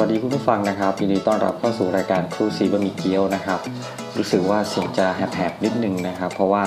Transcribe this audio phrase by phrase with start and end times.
[0.00, 3.60] วัสดีคุณผู้ฟังนะครับยินดีต้อนรับเข้าสู่รายการครูซีบะหมี่เกี๊ยวนะครับ
[4.18, 6.64] รู้สึกว่าเสียงจะแหบๆนิดนึงนะครับ เพราะว่า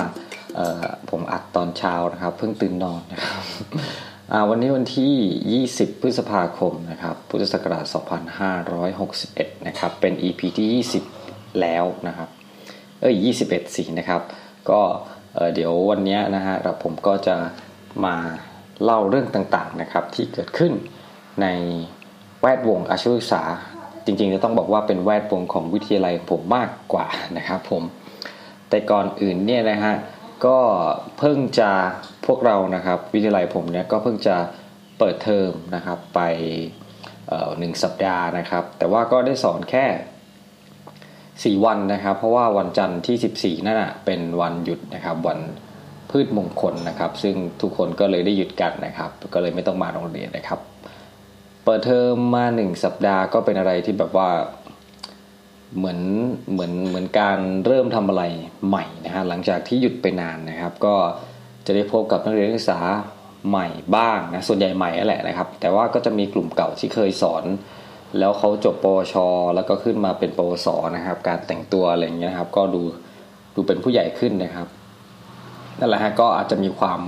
[1.10, 3.42] ผมอัดตอนเช้านะครับ เพิ่งตื่นนอนนะครับ
[4.50, 7.84] วันนี้วันที่ 20 พฤษภาคมนะครับ พุทธศักราช
[8.96, 10.84] 2561 นะครับ เป็น EP ที่
[11.18, 12.28] 20 แล้วนะครับ
[13.00, 13.14] เอ้ย
[13.48, 14.22] 21 สินะครับ
[14.70, 14.80] ก็
[15.54, 17.36] เดี๋ยววันนี้นะฮะผมก็จะ
[18.04, 18.16] มา
[18.82, 20.72] เล่าเรื่องต่างๆนะครับที่เกิดขึ้น
[21.42, 21.48] ใน
[22.40, 23.42] แวดวงอาชีวศึกษา
[24.04, 27.06] จริงๆจะต้องบอกว่าเป็นแวดวงของวิทยาลัยผมมากกว่า
[27.36, 27.82] นะครับผม
[28.68, 29.94] แต่ก่อนอื่นเนี่ยนะฮะ
[30.46, 30.58] ก็
[31.18, 31.70] เพิ่งจะ
[32.26, 34.36] พวกเรานะครับวิทยาลัยผมเนี่ยก็เพิ่งจะ
[34.98, 36.20] เปิดเทอมนะครับไป
[37.58, 45.38] หนึ่งสัปดาห์นะครับ แต่ว่าก็ได้สอนแค่ 4 วันนะครับ เพราะว่าวันจันทร์ที่ 14 นั่นเป็นวันหยุดนะครับวัน
[46.10, 50.60] พืชมงคลนะครับ ซึ่งทุกคนก็เลยได้หยุดกันนะครับ ก็เลยไม่ต้องมาโรงเรียนนะครับ
[51.70, 54.30] เปิดเทอมมาหนึ่งสัปดาห์ก็เป็นอะไรที่แบบว่า
[55.76, 55.98] เหมือน
[56.52, 58.22] เหมือนเหมือนการเริ่มทำอะไร
[58.68, 60.94] ใหม่นะฮะหลังจากที่หยุดไปนานนะครับ ก็
[61.66, 62.80] จะได้พบกับนักเรียนนักศึกษา
[63.48, 63.66] ใหม่
[63.96, 67.44] บ้างนะส่วนใหญ่ใหม่แหละนะครับ แต่ว่าก็จะมีกลุ่มเก่าที่เคยสอน
[68.18, 69.14] แล้วเขาจบปวช
[69.54, 72.82] แล้วก็ขึ้นมาเป็นปวสนะครับ การแต่งตัวอะไรอย่างเงี้ยครับ ก็ดู
[73.54, 74.68] ดูเป็นผู้ใหญ่ขึ้นนะครับ
[75.78, 77.00] นั่นแหละฮะก็อาจจะมีความ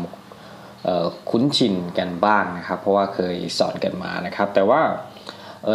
[1.31, 4.81] คุ้นชินกันบ้างนะครับ เพราะว่าเคยสอนกันมานะครับ แต่ว่า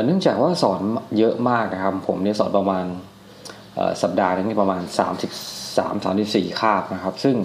[0.06, 0.81] เนื่องจากว่าสอน
[1.17, 2.86] เยอะมากนะครับ ผมเนี่ยสอนประมาณ
[4.02, 4.81] สัปดาห์นึงประมาณ
[5.45, 7.36] 33 34 คาบนะครับ ซึ่ง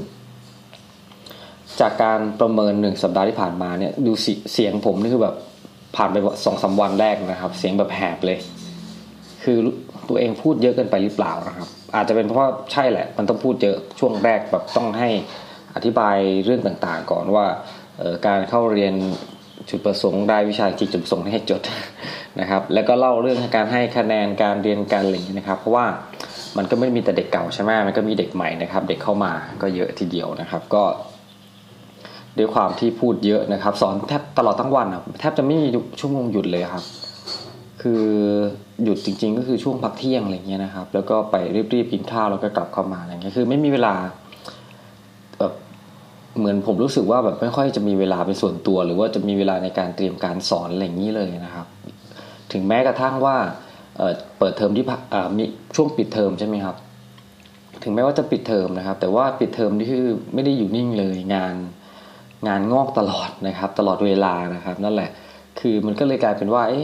[1.81, 4.13] จากการประเมินหนึ่งสัปดาห์ที่ผ่านมาเนี่ยดู
[4.53, 5.37] เสียงผมนี่คือแบบ
[5.97, 8.39] ผ่านไปสองสาวันแรกนะครับ เสียงแบบแหบเลย
[9.43, 9.59] คือ
[10.09, 15.09] ตัวเองพูดเยอะเกินไปหรือเปล่านะครับ อาจจะเป็นเพราะว่าใช่แหละ มันต้องพูดเยอะช่วงแรกแบบต้องให้
[15.77, 17.47] อธิบายเรื่องต่างๆ ก่อนว่า
[18.27, 18.95] การเข้าเรียน
[19.71, 21.63] จุดประสงค์ได้วิชาจิตจุดประสงค์ให้จด
[22.41, 25.87] นะครับ แล้วก็เล่าเรื่องการให้คะแนนการเรียนการอะไรอย่างนี้นะครับ เพราะว่า
[26.57, 29.33] มันก็ไม่มีแต่เด็กเก่าใช่ไหมมันก็มีเด็กใหม่นะครับ เด็กเข้ามา
[29.63, 30.85] ก็เยอะทีเดียวนะครับ ก็
[32.39, 34.87] ด้วยความที่พูดเยอะนะครับ สอนแทบตลอดทั้งวัน
[35.21, 35.69] แทบจะไม่มี
[36.01, 36.85] ชั่วโมงหยุดเลยครับ
[37.83, 38.05] คือ
[38.85, 41.37] หยุดจริง ๆ ก็คือช่วงพักเที่ยงอะไรเงี้ยนะครับ แล้วก็ไป
[41.75, 43.95] รีบๆกินข้าวแล้วก็กลับเข้ามาอะไรเงี้ยคือไม่มีเวลา
[46.39, 51.67] เหมือนผมรู้สึกว่าแบบไม่ค่อยจะมีเวลาเป็นส่วนตัว หรือว่าจะมีเวลาในการเตรียมการสอนอะไรอย่างนี้เลยนะครับ
[52.53, 53.37] ถึงแม้กระทั่งว่า
[54.39, 54.85] เปิดเทอมที่
[55.37, 55.45] มี
[55.77, 56.77] ช่วงปิดเทอมใช่ไหมครับ
[57.83, 61.55] ถึงแม้ว่าจะปิดเทอมนะครับ แต่ว่าปิดเทอมนี่คือไม่ได้อยู่นิ่งเลยงาน
[62.49, 65.11] งานงอกตลอดนะครับ ตลอดเวลานะครับ นั่นแหละ
[65.61, 66.75] คือมันก็เลยกลายเป็นว่าเอ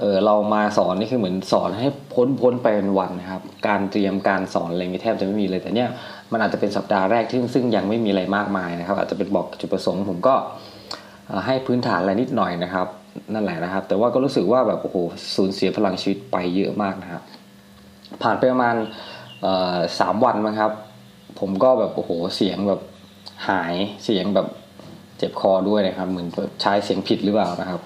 [0.00, 5.88] เออเรามาสอนนี่คือเหมือนสอนให้พ้นพ้นไปเป็นวันนะครับ การเตรียมการสอนอะไรไม่แทบจะไม่มีเลยแต่เนี้ย
[6.32, 10.34] มันอาจจะเป็นสัปดาห์แรกที่ซึ่งยังไม่มีอะไรมากมายนะครับ อาจจะเป็นบอกจุดประสงค์ผมก็
[11.46, 12.86] ให้พื้นฐานอะไรนิดหน่อยนะครับ
[13.34, 14.96] นั่นแหละนะครับ แต่ว่าก็รู้สึกว่าแบบโอ้โห
[15.36, 17.22] สูญเสียพลังชีวิตไปเยอะมากนะครับ
[18.22, 18.76] ผ่านไปประมาณ
[20.00, 20.72] สามวันมั้งครับ
[21.40, 22.80] ผมก็แบบโอ้โหเสียงแบบ
[23.48, 23.74] หาย
[24.04, 24.46] เสียงแบบ
[25.18, 26.26] เจ็บคอด้วยนะครับ เหมือน
[26.62, 27.80] ใช้เสียงผิดหรือเปล่านะครับ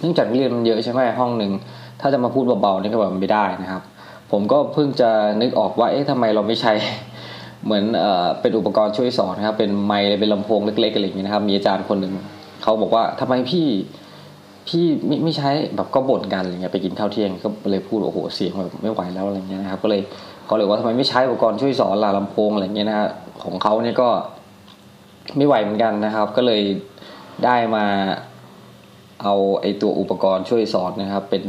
[0.00, 1.52] เนื่องจากเรียนมันเยอะใช่ไหมห้องหนึ่ง
[2.00, 3.82] ถ้าจะมาพูดเบาๆนี่ก็แบบไม่ได้นะครับ
[4.32, 6.72] ผมก็เพิ่งจะนึกออกว่าเอ๊ะทำไมเราไม่ใช้
[7.64, 12.12] เหมือนเอ่อเป็นอุปกรณ์ช่วยสอนนะครับเป็นไมค์เป็นลำโพงเล็กๆอะไรอย่างนี้ยนะครับ มีอาจารย์คนหนึ่ง
[12.62, 13.66] เขาบอกว่าทำไมพี่
[14.68, 20.00] พี่ไม่ไม่ใช้แบบก็บ่นกันอะไรเงี้ยไปกินข้าวเที่ยงก็เลยพูดโอ้โหเสียงแบบไม่ไหวแล้วอะไรเงี้ยนะครับก็เลย
[20.46, 23.08] เขาเลยว่าทำไมไม่ใช้อุปกรณ์ช่วยสอนล่ะลำโพงอะไรเงี้ยนะฮะ
[23.44, 24.08] ของเขาเนี่ยก็
[25.36, 26.62] ไม่ไหวเหมือนกันนะครับ ก็เลย
[27.44, 27.84] ได้มา
[29.22, 31.44] เอาไอตัวอุปกรณ์ช่วยสอนนะครับ เป็น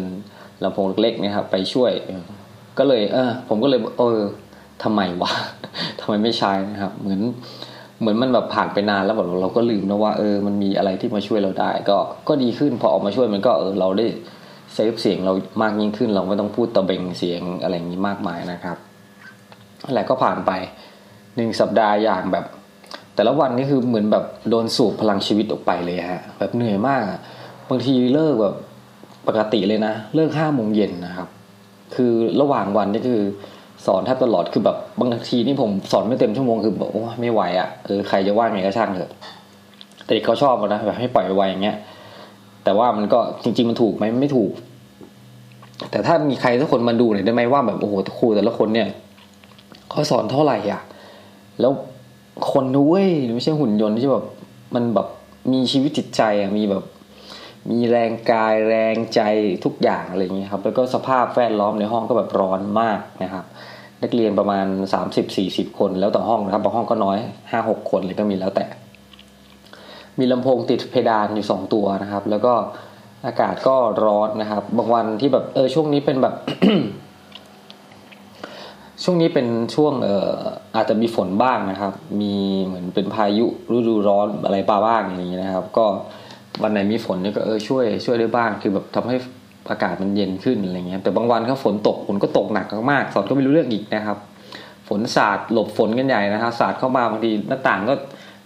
[0.63, 1.91] ลำโพงเล็กๆนะครับ ไปช่วย
[2.77, 4.19] ก็เลย เออผมก็เลยเออ
[4.83, 5.31] ทำไมวะ
[5.99, 7.21] ทำไมไม่ใช้นะครับ เหมือน
[7.99, 11.97] เหมือนมันแบบผ่านไปนานแล้วแบบเราก็ลืมนะว่าเออมันมีอะไรที่มาช่วยเราได้ ก็
[12.27, 14.05] ก็ดีขึ้นพอออกมาช่วยมันก็เออเราได้
[14.73, 18.77] เซฟเสียงเรามากยิ่งขึ้น เราไม่ต้องพูดตะเบงเสียงอะไรอย่างนี้มากมายนะครับ
[19.87, 20.51] อะไรก็ผ่านไป
[21.35, 22.45] หนึ่งสัปดาห์อย่างแบบ
[23.15, 27.01] แต่ละวันนี่คือเหมือนแบบโดนสูบพลังชีวิตออกไปเลยฮะแบบเหนื่อยมาก
[27.69, 28.55] บางทีเลิกแบบ
[29.28, 31.28] ปกติเลยนะ เลิกห้าโมงเย็นนะครับ
[31.95, 33.21] คือระหว่างวันนี่คือ
[33.85, 39.11] สอนแทบตลอดคือแบบบางทีนี่ผมสอนไม่เต็มชั่วโมงคือบอกว่าไม่ไหวอะ่ะเออใครจะว่าไงก็ช่างเถอะ
[40.05, 41.77] แต่เด็กเขาชอบนะแบบให้ปล่อยไวอย่างเงี้ย
[42.63, 44.51] แต่ว่ามันก็จริง ๆ มันถูกไหมไม่ถูก
[45.91, 48.87] แต่ถ้ามีใครสักคนมาดูหน่อยได้ไหมว่าแบบโอ้โหครูแต่ละคนเนี่ย
[49.89, 50.81] เขาสอนเท่าไหร่อะ
[51.59, 51.71] แล้ว
[52.51, 53.05] คนด้วย
[53.35, 54.23] ไม่ใช่หุ่นยนต์ที่แบบ
[54.75, 55.07] มันแบบ
[55.51, 56.83] มีชีวิตจิตใจอะมีแบบ
[57.72, 59.22] มีแรงกายแรงใจ
[59.66, 63.46] ทุกอย่างอะไรอย่างเงี้ยครับแล้วก็สภาพแวดล้อมในห้องก็แบบร้อนมากนะครับ
[64.03, 67.17] นักเรียนประมาณสามสิบสี่สิบคนแล้วต่อห้องนะครับบางห้องก็น้อย
[67.52, 68.66] ห้าหกคนเลยก็มีแล้วแต่
[70.20, 72.53] มีลำโพงติดเพดานอยู่สองตัวนะครับ แล้วก็
[73.26, 73.76] อากาศก็
[74.06, 76.35] ร้อนนะครับ บางวันที่แบบเออช่วงนี้เป็นแบบ
[79.03, 80.34] ช่วงนี้เป็นช่วงเอ่อ
[80.76, 82.34] อาจจะมีฝนบ้างนะครับ มี
[82.66, 83.46] เหมือนเป็นพายุ
[83.76, 85.85] ฤดูร้อนอะไรปาบ้างอย่างนี้นะครับ ก็
[86.63, 89.16] วันไหนมีฝนนี่ก็เออช่วยช่วยได้บ้างคือแบบทำให้
[89.69, 94.17] อากาศมันเย็นขึ้นอะไรเงี้ยแต่บางวันก็ฝนตกฝนก็ตกหนักมากสอนก็ไม่รู้เรื่องอีกนะครับ
[94.87, 97.93] ฝนสาดหลบฝนกันใหญ่นะครับสาดเข้ามาบางทีหน้าต่างก็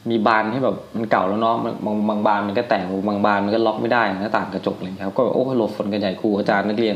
[0.10, 6.96] มีบานที่แบบมันเก่าแล้วเนาะบางบางบานมันก็แต่งบางบานมันก็ล็อกไม่ได้หน้าต่างกระจกอะไรครับ ก็โอ้หลบฝนกันใหญ่ครูอาจารย์นักเรียน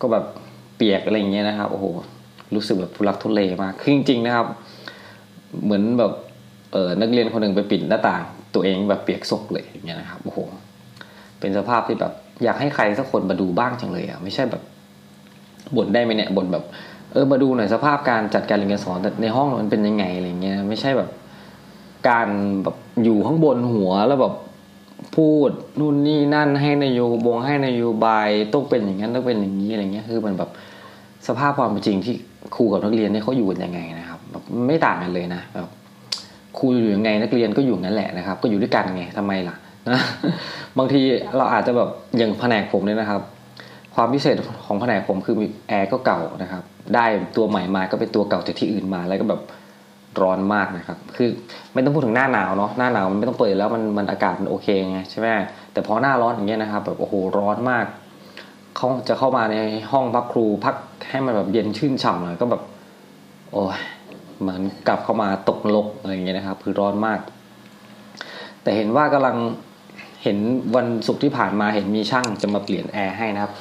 [0.00, 0.24] ก็แบบ
[0.76, 1.86] เปียกอะไรเงี้ยนะครับโอ้โห
[2.54, 4.46] รู้สึกแบบทุลักทุเลมากคือจริงๆนะครับ
[5.64, 6.12] เหมือนแบบ
[6.72, 8.24] เออนักเรียนคนหนึ่งไปปิดหน้าต่าง
[8.54, 10.38] ตัวเองแบบเปียกซกเลยอย่างเงี้ยนะครับโอ้โห
[11.40, 12.12] เป็นสภาพที่แบบ
[12.44, 14.62] อยากให้ใครสักคนมาดูบ้างจังเลยอะไม่ใช่แบบ
[15.76, 16.64] บ่นได้ไหมเนี่ยบ่นแบบ
[17.12, 21.08] เออมาดูหน่อยสภาพการจัดการเรียนการสอนในห้องมันเป็นยังไงอะไรเงี้ยไม่ใช่แบบ
[22.08, 22.28] การ
[22.62, 24.34] แบบอยู่ข้างบนหัวแล้วแบบ
[25.16, 30.50] พูดนู่นนี่นั่นให้นายโยบงให้นายโยบายต้องเป็นอย่างนั้นต้องเป็นอย่างนี้อะไรเงี้ยคือมันแบบ
[31.28, 32.14] สภาพความเป็นจริงที่
[32.54, 35.68] ครูกับนักเรียนเนี่ยเขาอยู่กันยังไงนะครับแบบไม่ต่างกันเลยนะแบบ
[36.58, 39.56] ครูอยู่ยังไงนักเรียนก็อยู่งั้นแหละนะครับ ก็อยู่ด้วยกันไงทำไมล่ะ
[39.88, 40.00] นะ
[40.78, 41.00] บางที
[41.36, 41.88] เราอาจจะแบบ
[42.18, 43.20] อย่างแผนกผมเนี่ยนะครับ
[43.94, 44.36] ความพิเศษ
[44.66, 45.36] ของแผนกผมคือ
[45.68, 46.62] แอร์ก็เก่านะครับ
[46.94, 47.06] ได้
[47.36, 49.40] ตัวใหม่มาก็เป็นตัวเก่าจากที่อื่นมาแล้วก็แบบ
[50.22, 51.28] ร้อนมากนะครับ คือ
[51.74, 55.26] ไม่ต้องพูดถึงหน้าหนาวเนาะหน้าหนาวมันไม่ต้องเปิดแล้วมันมันอากาศมันโอเคไงใช่ไหม
[55.72, 57.86] แต่พอหน้าร้อนอย่างเงี้ยนะครับ แบบโอ้โหร้อนมาก
[58.76, 59.56] เขาจะเข้ามาใน
[59.92, 60.76] ห้องพักครูพัก
[61.10, 62.62] ให้มันแบบเย็นชื่นฉ่ำหน่อยก็แบบ
[63.52, 63.78] โอ้ย
[64.40, 67.20] เหมือนกลับเข้ามาตกนรกอะไรอย่างเงี้ยนะครับ คือร้อนมาก
[68.62, 69.36] แต่เห็นว่ากำลัง
[70.22, 70.38] เห็น
[70.76, 73.52] วันศุกร์ที่ผ่านมาเห็นมีช่างจะมาเปลี่ยนแอร์ให้นะครับ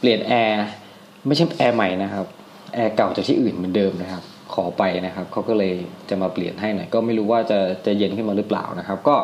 [0.00, 0.62] เปลี่ยนแอร์
[1.26, 2.26] ไม่ใช่แอร์ใหม่นะครับ
[2.74, 4.22] แอร์เก่าจากที่อื่นเหมือนเดิมนะครับ
[4.54, 5.74] ขอไปนะครับเขาก็เลย
[6.10, 9.16] จะมาเปลี่ยนให้หน่อยก็ไม่รู้ว่าจะจะเย็นขึ้นมาหรือเปล่านะครับ ก็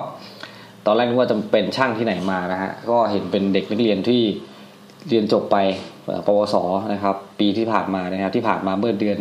[0.86, 4.22] ตอนแรกนึกว่าจะเป็นช่างที่ไหนมานะฮะก็เห็นเป็นเด็กนักเรียนที่
[5.08, 5.56] เรียนจบไป
[6.26, 6.56] ปวส
[6.92, 9.18] นะครับ ปีที่ผ่านมานะครับที่ผ่านมาเมื่อเดือน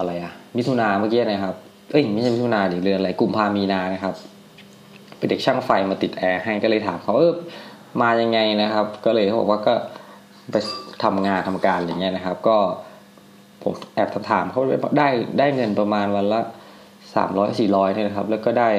[0.00, 1.54] อะไรอะมิถุนาเมื่อกี้นะครับ
[1.90, 4.14] เอ้ยไม่ใช่มิถุนาดิเดือนอะไรกุมภามีนานะครับ
[5.18, 7.32] เป็นเด็กช่างไฟมาติดแอร์ให้ก็เลยถามเขาเออ
[8.00, 9.74] มายังไงนะครับ ก็เลยเขาบอกว่าก็
[10.52, 10.56] ไป
[11.02, 12.56] ทำงานทำการอย่างเงี้ยนะครับ ก็
[13.62, 14.60] ผมแอบถามเขา
[14.98, 15.08] ได้
[15.38, 16.40] ได้เงินประมาณวันละ
[17.14, 18.70] สามร้อยสี่ร้อยเนี่ยนะครับ แล้วก็ได้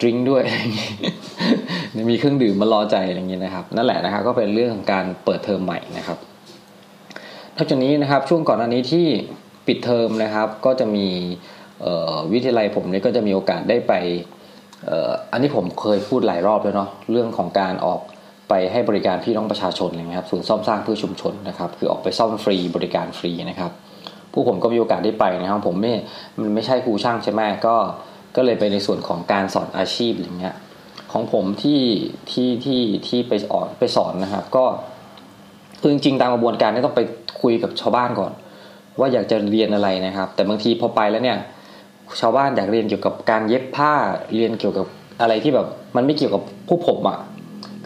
[0.00, 0.92] ดริงด้วยอะไรอย่างเงี้ย
[2.10, 6.18] มีเครื่องดื่มมารอใจอะไรอย่างเงี้ยนะครับ นั่นแหละนะครับ ก็เป็นเรื่องของการเปิดเทอมใหม่นะครับ
[7.56, 9.06] นอกจากนี้นะครับ ช่วงก่อนอันนี้ที่
[9.66, 11.06] ปิดเทอมนะครับ ก็จะมี
[12.32, 13.92] วิทยาลัยผมเนี่ยก็จะมีโอกาสได้ไป
[15.32, 18.00] อันนี้ผมเคยพูดหลายรอบแล้วเนาะเรื่องของการออก
[18.48, 23.70] ไปให้บริการพี่น้องประชาชนเลยครับ ศูนย์ซ่อมสร้างเพื่อชุมชนนะครับ คือออกไปซ่อมฟรีบริการฟรีนะครับ
[24.32, 25.94] ผู้ผมก็มีโอกาสได้ไปนะครับ ผมไม่
[26.40, 27.76] มันไม่ใช่ครูช่างใช่ไหมก็
[28.36, 30.54] ก็เลยไปในส่วนของการสอนอาชีพอย่างเงี้ย
[31.12, 31.82] ของผมที่
[32.30, 34.64] ที่ที่ที่ไปสอนไปสอนนะครับ ก็
[35.80, 37.02] คือจริงๆตามกระบวนการนี่ต้องไป
[37.42, 38.32] คุยกับชาวบ้านก่อน
[38.98, 41.38] ว่าอยากจะเรียนอะไรนะครับ แต่บางทีพอไปแล้วเนี่ย
[42.20, 43.92] ชาวบ้านอยากเรียนเกี่ยวกับการเย็บผ้า
[44.34, 44.86] เรียนเกี่ยวกับ
[45.20, 45.66] อะไรที่แบบ
[45.96, 47.18] มันไม่เกี่ยวกับผู้ผมอะ่ะ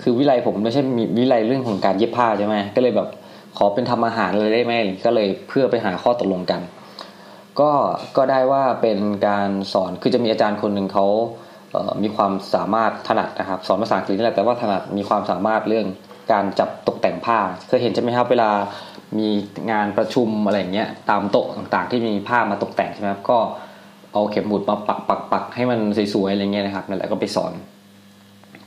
[0.02, 3.08] คือวิไลผมไม่ใช่มีวิไลเรื่องของการเย็บผ้าใช่ไหมก็เลยแบบ
[3.56, 4.72] ขอเป็นทำอาหารเลยได้ไหม
[5.04, 6.60] ก็เลยเพื่อไปหาข้อตกลงกัน
[7.60, 7.70] ก็
[8.16, 8.98] ก็ได้ว่าเป็น
[9.28, 11.06] การสอนคือจะมีอาจารย์คนหนึ่งเขา
[11.70, 15.86] เมีความสามารถถนัดนะครับ สอนภาษาอังกฤษนี่แหละแต่ว่าถนัดมีความสามารถเรื่อง
[16.32, 17.38] การจับตกแต่งผ้า
[17.68, 18.50] เคยเห็นใช่ไหมครับ เวลา
[19.18, 19.28] มี
[19.70, 23.38] งานประชุมอะไรเงี้ยตามโต๊ะต่างๆ ที่มีผ้ามาตกแต่งใช่ไหมครับก็
[24.12, 25.78] เอาเข็มหมุดมาปักปักปักให้มัน
[26.14, 27.52] สวยๆอะไรเงี้ยนะครับนั่นแหละก็ไปสอน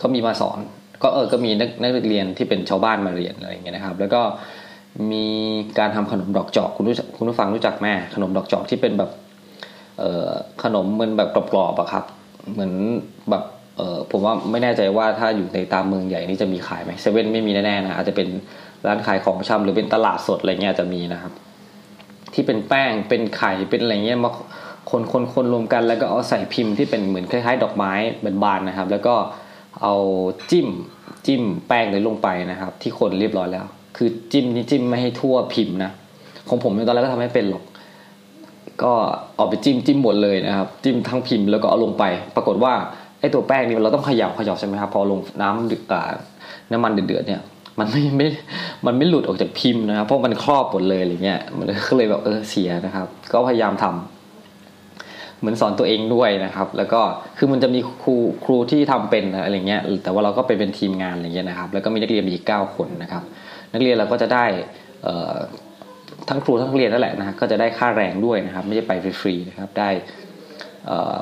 [0.02, 0.60] ก็มีมาสอน
[1.02, 4.22] ก็เออก็มีนักนักเรียนที่เป็นชาวบ้านมาเรียนอะไรเงี้ยนะครับ แล้วก็
[5.12, 5.28] มี
[5.80, 9.12] การทำขนมดอกจอกคุณรู้คุณผู้ฟังรู้จักแม่ขนมดอกจอกที่เป็นแบบ
[10.00, 10.30] เออ
[10.64, 12.04] ขนมมันแบบกรอบๆอะครับ
[12.54, 12.74] เหมือน
[13.30, 13.44] แบบ
[13.78, 18.28] เออผมว่าไม่แน่ใจว่าถ้าอยู่ในตามเมืองใหญ่นี่จะมีขายไหมเซเว่นไม่มีแน่ๆนะอาจจะเป็น
[18.88, 21.34] ร้านขายของชำหรือเป็นตลาดสดอะไรเงี้ยจะมีนะครับ
[22.34, 24.32] ที่เป็นแป้งเป็นไข่เป็นอะไรเงี้ยมา
[24.90, 27.92] คนคนคนรวมกันแล้วก็เอาใส่พิมพ์ที่เป็นเหมือนคล้ายๆ ดอกไม้
[28.24, 29.16] เป็นบานนะครับ แล้วก็
[29.82, 29.96] เอา
[30.52, 30.68] จิ้ม
[31.26, 33.66] จิ้มแป้งเลยลงไปนะครับ ที่คนเรียบร้อยแล้ว
[33.98, 35.92] คือจิ้มนี่จิ้มไม่ให้ทั่วพิมพ์นะ
[36.50, 37.64] ของผมตอนแรกก็ทำให้เป็นหรอก
[38.84, 38.94] ก็
[39.38, 42.04] เอาไปจิ้มจิ้มหมดเลยนะครับ จิ้มทั้งพิมพ์แล้วก็เอาลงไป
[42.36, 42.74] ปรากฏว่า
[43.20, 45.84] ไอ้ตัวแป้งนี่เราต้องขยับขยับใช่ไหมครับพอลงน้ำเดือด
[46.72, 47.42] น้ำมันเดือดเนี่ย
[47.80, 48.28] มันไม่ไม่
[48.86, 57.02] มันไม่หลุดออกจากพิมพ์นะครับ เพราะมันครอบหมดเลยอะไรเงี้ยมันก็เลยแบบเออเสียนะครับ ก็พยายามทำเหมือนสอนตัวเองด้วยนะครับ แล้วก็
[57.38, 58.16] คือมันจะมีครู
[58.46, 63.24] ครูที่ทำเป็นอะไรเงี้ยแต่ว่าเราก็ไปเป็นทีมงานอะไรเงี้ยนะครับ แล้วก็มีนักเรียนอีกเก้าคนนะครับ
[63.74, 64.46] นักเรียนเราก็จะได้
[66.30, 69.90] ทั้งครูทั้งเรียนนั่นแหละนะก็จะได้ค่าแรงด้วยนะครับ ไม่ใช่ไปฟรีๆนะครับได้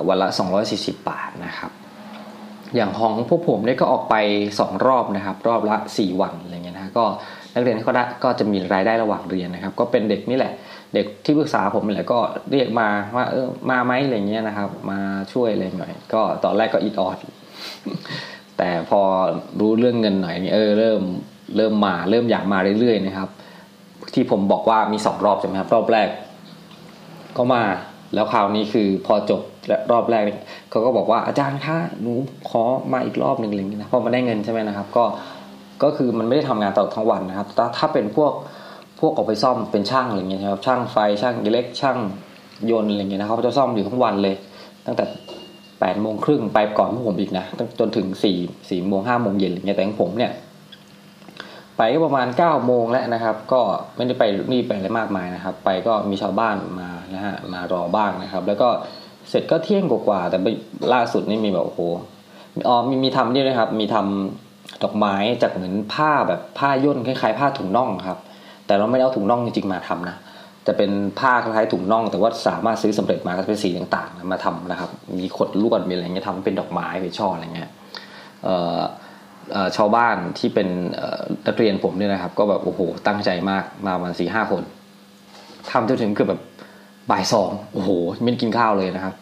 [0.08, 0.28] วันละ
[0.64, 1.72] 240 บาทนะครับ
[2.76, 4.16] อย่างของพวกผมเนี่ยก็ออกไป
[4.60, 7.06] สองรอบนะครับ รอบละสี่วันอะไรเงี้ยนะก็
[7.54, 10.54] นักเรียนก็ได้ก็จะมีรายได้ระหว่างเรียนนะครับ ก็เป็นเด็กนี่แหละ
[10.94, 12.20] เด็กที่ปรึกษาผมนี่แหละก็
[12.52, 15.00] เรียกมาว่าเออมาไหมอะไรเงี้ยนะครับ มา
[15.34, 17.18] ช่วยอะไรหน่อย ก็ตอนแรกก็อิดออด
[18.58, 19.02] แต่พอ
[19.60, 21.02] รู้เรื่องเงินหน่อยเออเริ่ม
[21.58, 23.30] เริ่มมาเริ่มอยากมาเรื่อยๆนะครับ
[24.14, 26.08] ที่ผมบอกว่ามีสองรอบใช่ไหมครับ รอบแรก
[27.38, 27.64] ก็มา
[28.14, 29.42] แล้วคราวนี้คือพอจบ
[29.92, 30.24] รอบแรก
[30.70, 32.14] เขาก็บอกว่าอาจารย์คะหนู
[32.50, 32.64] ขอ
[32.94, 35.04] มาอีกรอบหนึ่งเงี้ยนะพอมาได้เงินใช่ไหมนะครับ ก็
[35.84, 38.34] ก็คือมันไม่ได้ทำงานตลอดทั้งวันนะครับถ้าถ้าเป็นพวก
[39.00, 41.98] พวกออกไปซ่อมเป็นช่างอะไรเงี้ยครับช่างไฟช่างอิเล็กช่าง
[42.72, 44.36] ยนต์อะไรเงี้ยนะเขาจะซ่อมอยู่ทั้งวันเลย
[44.86, 45.06] ตั้งแต่
[45.80, 47.46] แปดโมงครึ่งไปก่อนพวกผมอีกนะ
[47.80, 48.38] จนถึงสี่
[48.70, 50.32] สี่โมงห้าโมงเย็นอะไรเงี้ยแต่ของผมเนี่ย
[51.78, 53.62] ไปก็ประมาณ9ก้าโมงแล้วนะครับ ก็
[53.96, 58.70] ไม่ได้ไปนี่ไปอะไรมากมายนะครับ ไปก็มีชาวบ้านมา นะฮะมารอบ้างนะครับ แล้วก็
[59.30, 60.38] เสร็จก็เที่ยงกว่าแต่
[60.94, 61.82] ล่าสุดนี่มีแบบโอ้โห
[62.68, 68.18] อ๋อมีมีทำนี่นะครับ มีทำดอกไม้จากเหมือนผ้าแบบผ้าย่นคล้ายๆ ผ้าถุงน่องครับ
[68.66, 70.18] แต่เราไม่ได้เอาถุงน่องจริงๆมาทำนะ
[70.68, 74.90] จะเป็นผ้าคล้ายถุงน่อง แต่ว่าสามารถซื้อสำเร็จมาก็เป็นสีต่างๆมาทำนะครับ
[75.20, 77.70] มีขดลวดมีอะไรเงี้ยทำเป็นดอกไม้เป็นช่ออะไรเงี้ย
[79.78, 80.68] ชาวบ้านที่เป็น
[81.48, 84.64] นักเรียนผมเนี่ยนะครับ ก็แบบโอ้โหตั้งใจมากมาวันสี่ห้าคน
[85.72, 86.42] ทำจนถึงเกือบแบบ
[87.12, 87.90] บ่ายสองโอ้โห
[88.24, 89.14] ไม่กินข้าวเลยนะครับ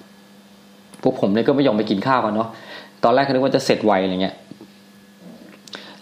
[1.04, 2.50] พวกผมเนี่ยก็ไม่ยอมไปกินข้าวกันเนาะ
[3.04, 4.36] ตอนแรกคิดว่าจะเสร็จไวอะไรเงี้ย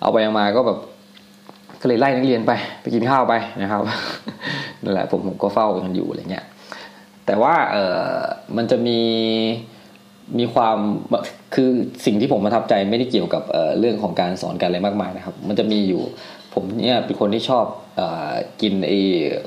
[0.01, 0.77] เอาไปยังมาก็แบบ
[1.82, 2.51] ก็เลยไล่นักเรียนไป
[2.82, 3.82] ไปกินข้าวไปนะครับ
[4.84, 6.46] นั่นแหละผมผมก็เฝ้ากันอยู่อะไรเงี้ย
[7.25, 8.00] แต่ว่าเออ
[8.58, 9.00] มันจะมี
[10.39, 10.77] มีความ
[11.56, 11.70] คือ
[12.06, 16.01] สิ่งที่ผมประทับใจไม่ได้เกี่ยวกับเเรื่องของการสอนการอะไรมากมายนะครับ มันจะมีอยู่
[16.60, 17.66] ผมเนี่ยเป็นคนที่ชอบ
[18.00, 18.02] อ
[18.62, 18.92] กินไอ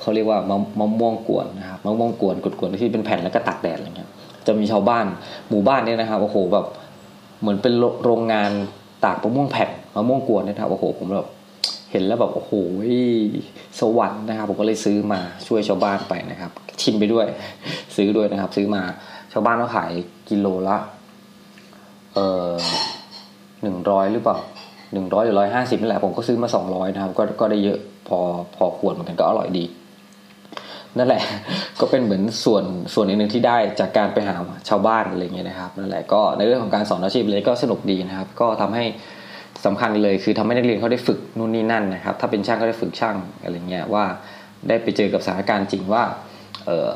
[0.00, 4.10] เขาเรียกว่ามะมะม่วงกวนนะครับมะม่วงกวนกวนๆที่เป็นแผ่นแล้วก็ตักแดดอะไรเงี้ย
[4.46, 5.06] จะมีชาวบ้าน
[5.50, 6.66] หมู่บ้านเนี่ยนะครับโอ้โหแบบ
[7.40, 7.74] เหมือนเป็น
[8.04, 8.50] โรงงาน
[9.04, 11.28] ตากมะม่วงแผ่นมะม่วงกวนนะครับโอ้โหผมแบบ
[11.90, 12.52] เห็นแล้วแบบโอ้โห
[13.80, 16.50] สวรรค์นะครับ ผมก็เลยซื้อมาช่วยชาวบ้านไปนะครับ
[16.80, 17.26] ชิมไปด้วย
[17.96, 18.82] ซื้อด้วยนะครับ ซื้อมา
[19.32, 19.90] ชาวบ้านเขาขาย
[20.28, 20.76] กิโลละ
[22.14, 22.52] เออ
[23.62, 24.36] หนึ่งร้อยหรือเปล่า
[24.92, 27.78] หนึ่งร้อยหรือร้อยห้าสิบนี่แหละผมก็ซื้อมาสองร้อยนะครับก็ก็ได้เยอะ
[28.08, 28.18] พอ
[28.56, 29.64] พอขวดเหมือนกันก็อร่อยดี
[30.98, 31.22] นั่นแหละ
[31.80, 34.34] ก็เป็นเหมือนส่วนส่วนหนึ่งที่ได้จากการไปหา
[34.68, 38.84] ชาวบ้านอะไรเงี้ยนะครับนั่นแหละก็ในเรื่องของการสอนอาชีพเลยก็สนุกดีนะครับ ก็ทำให้
[39.66, 44.04] สำคัญเลยคือทำให้นักเรียนเขาได้ฝึกนู่นนี่นั่นนะครับ ถ้าเป็นช่างก็ได้ฝึกช่างอะไรเงี้ยว่า
[44.68, 46.02] ได้ไปเจอกับสถานการณ์จริงว่า
[46.66, 46.90] เออ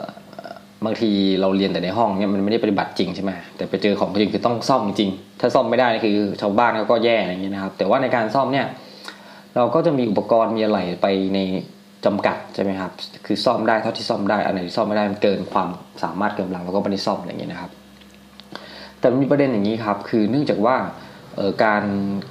[0.84, 8.66] บางทีเราเรียนแต่ในห้องเนี่ยมันไม่ได้ปฏิบัติจริงใช่ไหมแต่ไปเจอของจริงคือต้องซ่อมจริง ถ้าซ่อมไม่ได้คือชาวบ้านเขาก็แย่อะไรเงี้ยนะครับ แต่ว่าในการซ่อมเนี่ย
[9.56, 11.38] เราก็จะมีอุปกรณ์มีอะไรไปใน
[12.04, 12.90] จำกัดใช่ไหมครับ
[13.26, 15.68] คือซ่อมได้เท่าที่ซ่อมได้อันไหนที่ซ่อมไม่ได้มันเกินความ
[16.02, 17.70] สามารถเกินกำลังเราก็ไม่ได้ซ่อมอะไรเงี้ยนะครับ
[19.00, 20.76] แต่มีประเด็นอย่างนี้ครับ คือเนื่องจากว่า
[21.64, 21.84] การ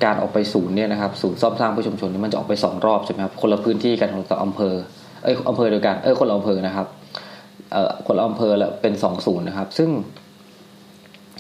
[0.03, 4.75] การออกไปศูนย์เนี่ยนะครับศูนย์ซ่อมสร้างผู้ชุมชนนี่มันจะออกไปสองรอบใช่ไหมครับคนละพื้นที่กันคนละอำเภอ
[5.23, 6.87] เอ้ยอำเภอเดียวกันเออคนละอำเภอนะครับ
[8.05, 9.89] คนละอำเภอละเป็นสองศูนย์นะครับ ซึ่ง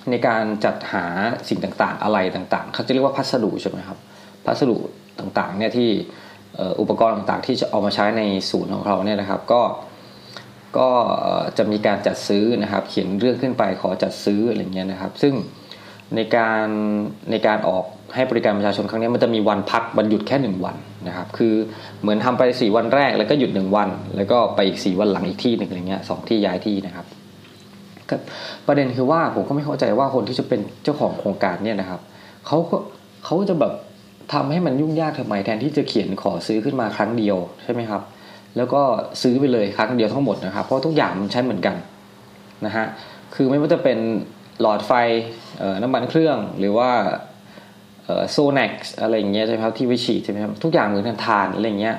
[0.09, 1.05] ในการจัดหา
[1.49, 3.97] สิ่งต่างๆ อะไรต่างๆ เขาจะเรียกว่าพัสดุใช่ไหมครับ
[4.45, 4.77] พัสดุ
[5.19, 5.89] ต่างๆเนี่ยที่
[6.81, 9.61] อุปกรณ์ต่างๆ ที่จะเอามาใช้ในศูนย์ของเราเนี่ยนะครับ ก็
[10.77, 10.89] ก็
[11.57, 15.33] จะมีการจัดซื้อนะครับ เขียนเรื่องขึ้นไปขอจัดซื้ออะไรเงี้ยนะครับ ซึ่ง
[16.15, 16.67] ในการ
[17.31, 20.75] ในการออก ให้บริการประชาชนครั้งนี้มันจะมีวันพักวันหยุดแค่หนึ่งวัน
[21.07, 21.53] นะครับคือ
[22.01, 27.05] เหมือนทำไปสี่วันแรกแล้วก็หยุดหนึ่งวัน แล้วก็ไปอีกสี่วันหลังอีกที่หนึ่งอะไรเงี้ยสองที่ย้ายที่นะครับ
[28.67, 32.01] ประเด็นคือว่าผมก็ไม่เข้าใจว่าคนที่จะเป็นเจ้าของโครงการเนี่ยนะครับ
[32.47, 32.77] เขาก็
[33.25, 33.73] เขาจะแบบ
[34.33, 38.01] ทำให้มันยุ่งยากทำไมแทนที่จะเขียนขอซื้อขึ้นมาครั้งเดียวใช่ไหมครับ
[38.57, 38.81] แล้วก็
[39.21, 41.75] ซื้อไปเลยครั้งเดียวทั้งหมดนะครับ เพราะทุกอย่างมันใช้เหมือนกัน
[42.65, 42.85] นะฮะ
[43.35, 43.99] คือไม่ว่าจะเป็น
[44.61, 44.91] หลอดไฟ
[45.81, 46.89] น้ำมันเครื่องหรือว่า
[48.31, 51.95] โซนกอะไรอย่างเงี้ยใช่ไหมครับที่วิฉีดใช่ไหมครับทุกอย่างเหมือนกันทานอะไรเงี้ย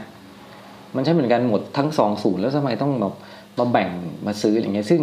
[0.96, 3.14] มันใช้เหมือนกันหมดทั้งสองศูนย์แล้วทำไมต้องแบบ
[3.58, 3.90] มาแบ่ง
[4.26, 5.02] มาซื้ออย่างเงี้ยซึ่ง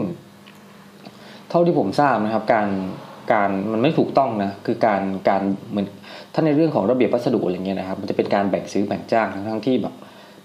[1.50, 2.68] เท่าที่ผมทราบนะครับ การ
[3.34, 5.42] การมันไม่ถูกต้องนะคือการการ
[5.72, 5.88] เหมือน
[6.34, 9.94] ถ้าในเรื่องของระเบียบวัสดุอะไรเงี้ยนะครับ มันจะเป็นการแบ่งซื้อแบ่งจ้างทั้งทั้งที่แบบ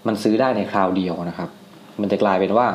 [0.06, 1.48] มันซื้อได้ในคราวเดียวนะครับ
[2.00, 2.66] มันจะกลายเป็นว่า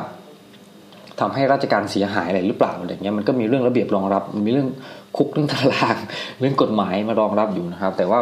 [1.20, 4.68] ทำให้ราชการเสียหายอะไรหรือเปล่าอะไรเงี้ยมันก็มีเรื่องระเบียบรองรับมันมีเรื่อง
[5.16, 5.96] คุกเรื่องตาราง
[6.40, 8.20] เรื่องกฎหมายมารองรับอยู่นะครับ แต่ว่า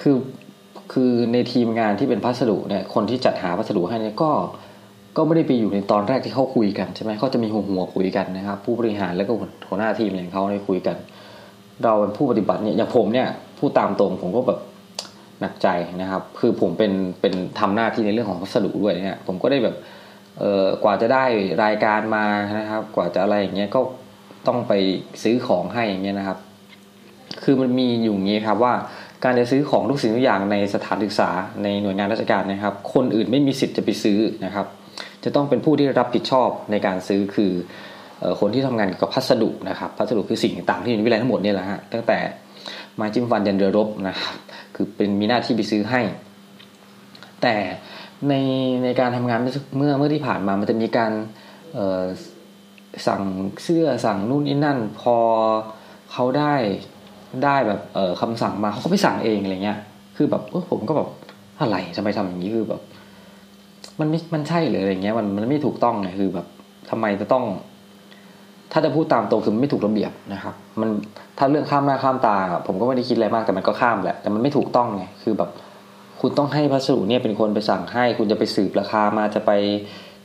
[0.00, 0.16] คือ
[0.92, 4.30] คือในทีมงานที่เป็นพัสดุเนี่ยคนที่จัดหาพัสดุให้เนี่ยก็
[5.16, 9.32] ก็ไม่ได้ไปอยู่ในตอนแรกที่เขาคุยกันใช่ไหมเขาจะมีหัวหัวคุยกันนะครับ ผู้บริหารแล้วก็
[9.68, 10.96] หัวหน้าทีมอย่างเขาได้คุยกัน
[11.84, 14.60] เราเป็นผู้ปฏิบัติเนี่ยอย่างผมเนี่ยผู้ตามตรงผมก็แบบ
[15.40, 15.68] หนักใจ
[16.00, 19.76] นะครับ คือผมเป็นเป็นทำหน้าที่ในเรื่องของพัสดุด้วยเนี่ยผมก็ได้แบบ
[20.38, 21.24] เออกว่าจะได้
[21.64, 22.24] รายการมา
[22.58, 23.80] นะครับ กว่าจะอะไรอย่างเงี้ยก็
[24.46, 24.72] ต้องไป
[25.22, 26.38] ซื้อของให้อย่างเงี้ยนะครับ
[27.44, 28.74] คือมันมีอยู่งี้ครับว่า
[29.24, 31.30] การจะซื้อของทุกสิ่งทุกอย่างในสถานศึกษา
[31.62, 34.66] ในหน่วยงานราชการนะครับ คนอื่นไม่มีสิทธิ์จะไปซื้อนะครับ
[35.24, 37.52] จะต้องเป็นผู้ที่รับผิดชอบในการซื้อคือ
[38.40, 42.18] คนที่ทำงานกับพัสดุนะครับ พัสดุคือสิ่งต่างๆที่อยู่ในวิทยาลัยทั้งหมดนี่แหละฮะตั้งแต่
[42.96, 44.34] ไม้จิ้มฟันยันเรือรบนะครับ
[44.74, 46.00] คือเป็นมีหน้าที่ไปซื้อให้
[47.42, 47.54] แต่
[48.28, 48.34] ใน
[48.84, 51.12] ในการทำงานเมื่อเมื่อที่ผ่านมามันจะมีการ
[53.06, 53.22] สั่ง
[53.62, 55.16] เสื้อสั่งนู่นนี่นั่น พอ
[56.12, 56.54] เขาได้
[57.44, 59.78] ได้แบบเออคำสั่งมาเขาก็ไปสั่งเองอะไรเงี้ย
[60.16, 61.08] คือแบบผมก็แบบ
[61.60, 62.80] อะไรทำไมทำอย่างนี้คือแบบ
[64.00, 66.46] มันไม่มันใช่หรืออะไรเงี้ย มันมันไม่ถูกต้องไงคือแบบ
[66.90, 67.44] ทำไมจะต้อง
[68.72, 70.90] ถ้าจะพูดตามตรงคือไม่ถูกระเบียบนะครับ มัน
[71.38, 72.36] ถ้าเรื่องข้ามหน้าข้ามตา
[72.66, 75.50] ผมก็ไม่ได้คิดอะไรมากแต่มันก็ข้ามแหละแต่มันไม่ถูกต้องไงคือแบบ
[76.20, 79.50] คุณต้องให้พัสดุเนี่ยเป็นคนไปสั่งให้ คุณจะไปสืบราคามาจะไป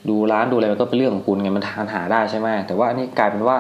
[0.10, 3.58] ดูร้านดูอะไรมันก็เป็นเรื่องของคุณไงมันทานหาได้ใช่ไหมแต่ว่าอันนี้กลายเป็นว่า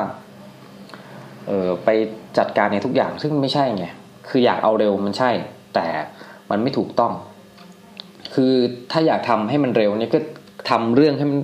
[1.47, 1.89] เออไป
[2.37, 3.85] จัดการในทุกอย่างซึ่งไม่ใช่ไง
[4.29, 5.31] คืออยากเอาเร็วมันใช่
[5.75, 5.87] แต่
[6.49, 7.13] มันไม่ถูกต้อง
[8.33, 8.53] คือ
[8.91, 10.19] ถ้าอยากทำให้มันเร็วเนี่ยก็
[10.69, 11.39] ทำเรื่องให้มัน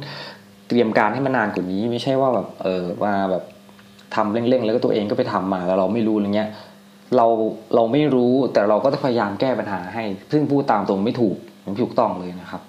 [0.67, 3.43] เตรียมการให้มันนานกว่านี้ ไม่ใช่ว่าแบบเออมาแบบ
[4.15, 6.49] ทำเร่งๆ แล้วก็ตัวเองก็ไปทำมาแล้วเราไม่รู้อะไรเงี้ย
[7.17, 7.27] เรา
[7.75, 11.37] เราไม่รู้แต่เราก็จะพยายามแก้ปัญหาให้ ซึ่งพูดตามตรงไม่ถูก
[11.71, 12.61] ไม่ถูกต้องเลยนะครับ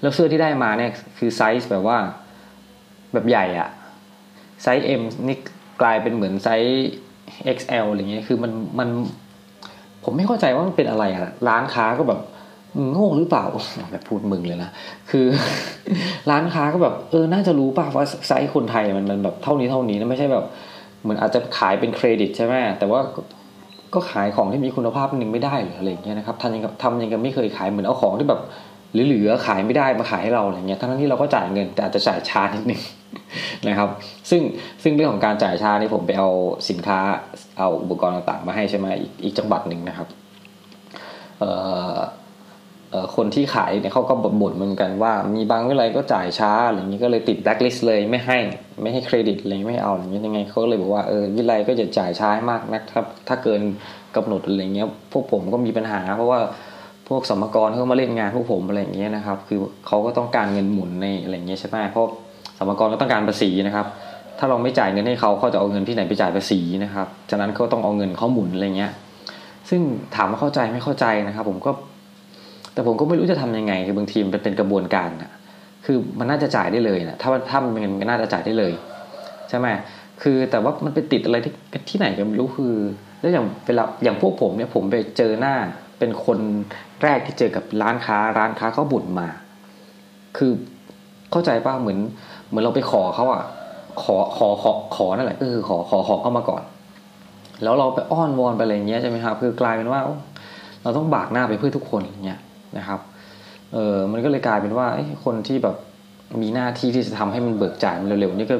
[0.00, 1.98] แล้วเสื้อที่ได้มาเนี่ยคือไซส์แบบว่า
[3.12, 3.68] แบบใหญ่อะ
[4.62, 5.36] ไซส์ M นี่
[5.80, 6.88] กลายเป็นเหมือนไซส์
[7.56, 8.88] XL อะไรเงี้ยคือมันมัน
[10.04, 12.20] ผมไม่เข้าใจว่ามันเป็นอะไรอะร้านค้าก็แบบ
[12.90, 13.44] โง่หรือเปล่า
[13.90, 14.70] แบบพูดมึงเลยนะ
[15.10, 15.26] คือ
[16.30, 20.44] ร้านค้าก็แบบเออน่าจะรู้ป่ะว่าไซส์คนไทยมันมันแบบเท่านี้เท่านี้นะไม่ใช่แบบ
[21.02, 23.00] เหมือนอาจจะขายเป็นเครดิตใช่ไหมแต่ว่า
[23.94, 28.40] ก็ขายของที่มีคุณภาพหนึ่งไม่ได้หรืออะไรเงี้ยนะครับทำยังทำยังกับไม่เคยขายเหมือนเอาของที่แบบ
[28.94, 32.82] หรือเหลือขายไม่ได้มาขายให้เราอะไรเงี้ยทั้งที่เราก็จ่ายเงินแต่อาจจะจ่ายช้านิดนึง
[33.68, 33.88] นะครับ
[34.30, 34.42] ซึ่ง
[34.82, 36.28] ซึ่งเรื่องของการจ่ายช้านี่ผมไปเอา
[36.70, 36.98] สินค้า
[37.58, 40.08] เอาอุปกรณ์ต่างๆ มาให้ใช่ไหมอีกอีกจังหวัดหนึ่งนะครับ
[41.40, 41.50] เอ่
[41.94, 41.96] อ
[43.16, 48.38] คนที่ขายเนี่ยเขาก็บ่นเหมือนกันว่า มีบางวิเลยก็จ่ายช้าอะไรอย่างนี้ก็เลยติดแบล็คลิสต์เลยไม่ให้
[48.82, 53.60] ไม่ให้เครดิตอะไรไม่เอาอย่างนี้ยังไงเขาเลยบอกว่าเออวิไลก็จะจ่ายช้ามากนะครับถ้าเกิน
[54.16, 56.40] กำหนดอะไรเงี้ยพวกผมก็มีปัญหา เพราะว่า
[57.08, 62.06] พวกสมกรเขามาเล่นงานพวกผมอะไรอย่างเงี้ยนะครับ คือเขาก็ต้องการเงินหมุนในอะไรเงี้ยใช่ไหมเพราะ
[62.58, 63.86] สมกรก็ต้องการภาษีนะครับ
[64.38, 68.92] ถ้าเราไม่จ่ายเงินให้เขาเขาจะเอาเงินที่ไหนไปจ่ายภาษีนะครับ ฉะนั้นเขาต้องเอาเงินเขาหมุนอะไรเงี้ย
[69.68, 69.80] ซึ่ง
[70.16, 71.70] ถามว่าเข้าใจไม่เข้าใจนะครับ ผมก็
[72.74, 75.32] แต่ผมก็ไม่รู้จะทำยังไง คือบางทีมันเป็นกระบวนการนะ
[75.84, 78.72] คือมันน่าจะจ่ายได้เลยนะถ้าถ้ามันเป็นน่าจะจ่ายได้เลย
[79.48, 79.66] ใช่ไหม
[80.22, 81.52] คือแต่ว่ามันไปติดอะไรที่
[81.90, 82.74] ที่ไหนก็ไม่รู้คือ
[83.20, 85.54] แล้วอย่างเวลาอย่างพวกผมเนี่ยผมไปเจอหน้า
[85.98, 86.38] เป็นคน
[87.04, 89.28] แรกที่เจอกับร้านค้า ร้านค้าเขาบุญมา
[90.36, 90.52] คือ
[91.30, 91.98] เข้าใจป่ะเหมือน
[92.48, 93.42] เหมือนเราไปขอเขาอะ
[94.02, 96.62] ขอขอขอขอนั่นแหละก็คือขอขอขอเข้ามาก่อน
[97.62, 100.00] แล้วเราไปอ้อนวอนไปอะไรเงี้ยใช่ไหมครับ คือกลายเป็นว่า
[100.82, 102.40] เราต้องบากหน้าไปเพื่อทุกคนเงี้ย
[102.78, 103.00] นะครับ
[103.72, 104.86] เออมันก็เลยกลายเป็นว่า
[105.24, 105.76] คนที่แบบ
[106.42, 108.56] มีหน้าที่ที่จะทำให้มันเบิกจ่ายมันเร็วๆนี่ก็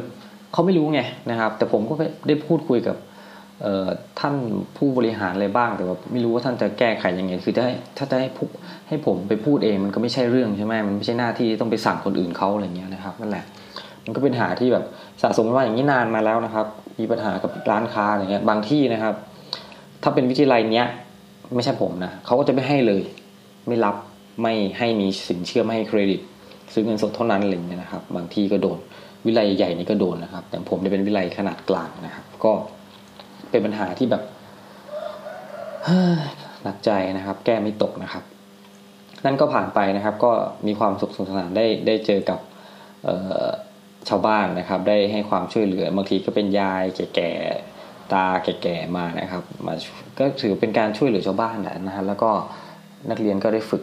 [0.52, 1.94] เขาไม่รู้ไงนะครับ แต่ผมก็
[2.26, 2.96] ได้พูดคุยกับ
[4.20, 4.34] ท่าน
[4.76, 7.66] ผู้บริหารอะไรบ้างแต่ว่าไม่รู้ว่าท่านจะแก้ไขยังไง คือถ้า
[7.98, 8.46] ถ้าจะให้ผู้
[8.88, 13.44] ให้ผมไปพูดเองมันก็ไม่ใช่เรื่องใช่ไหมมันไม่ใช่หน้าที่ต้องไปสั่งคนอื่นเขาอะไรเงี้ยนะครับนั่นแหละ
[14.04, 14.84] มันก็เป็นหาที่แบบ
[15.22, 16.66] สะสมมาอย่างนี้นานมาแล้วนะครับ
[16.98, 19.14] มีปัญหากับร้านค้าอะไรเงี้ยบางที่นะครับ
[20.02, 20.86] ถ้าเป็นวิทยาลัยเนี้ย
[21.54, 23.02] ไม่ใช่ผมนะเขาก็จะไม่ให้เลย
[23.68, 23.96] ไม่รับ
[24.42, 26.20] ไม่ให้มีสินเชื่อไม่ให้เครดิต
[26.72, 28.78] ซื้อเงินสดเท่านั้นอะไรเงี้ยนะครับ บางที่ก็โดน
[29.26, 32.52] วิไลใหญ่นี่ก็โดนนะครับ แต่ผมจะเป็นวิไลขนาดกลางนะครับ ก็
[33.54, 34.22] เป็นปัญหาที่แบบ
[36.62, 38.24] หนักใจนะครับ แก้ไม่ตกนะครับ
[39.24, 40.32] นั่นก็ผ่านไปนะครับ ก็
[40.66, 42.38] มีความสุขสนุกสนานได้ได้เจอกับ
[44.08, 46.82] ชาวบ้านนะครับ ได้ให้ความช่วยเหลือบางทีก็เป็นยาย
[47.14, 49.74] แก่ๆตาแก่ๆมานะครับ มา
[50.18, 52.30] ก็ถือเป็นการช่วยเหลือชาวบ้านนะฮะแล้วก็
[53.10, 53.82] นักเรียนก็ได้ฝึก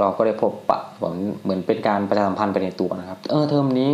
[0.00, 1.02] เราก็ได้พบปะเห
[1.48, 3.92] มือนเป็นการประชาสัมพันธ์ไปในตัวนะครับ เออเทอมนี้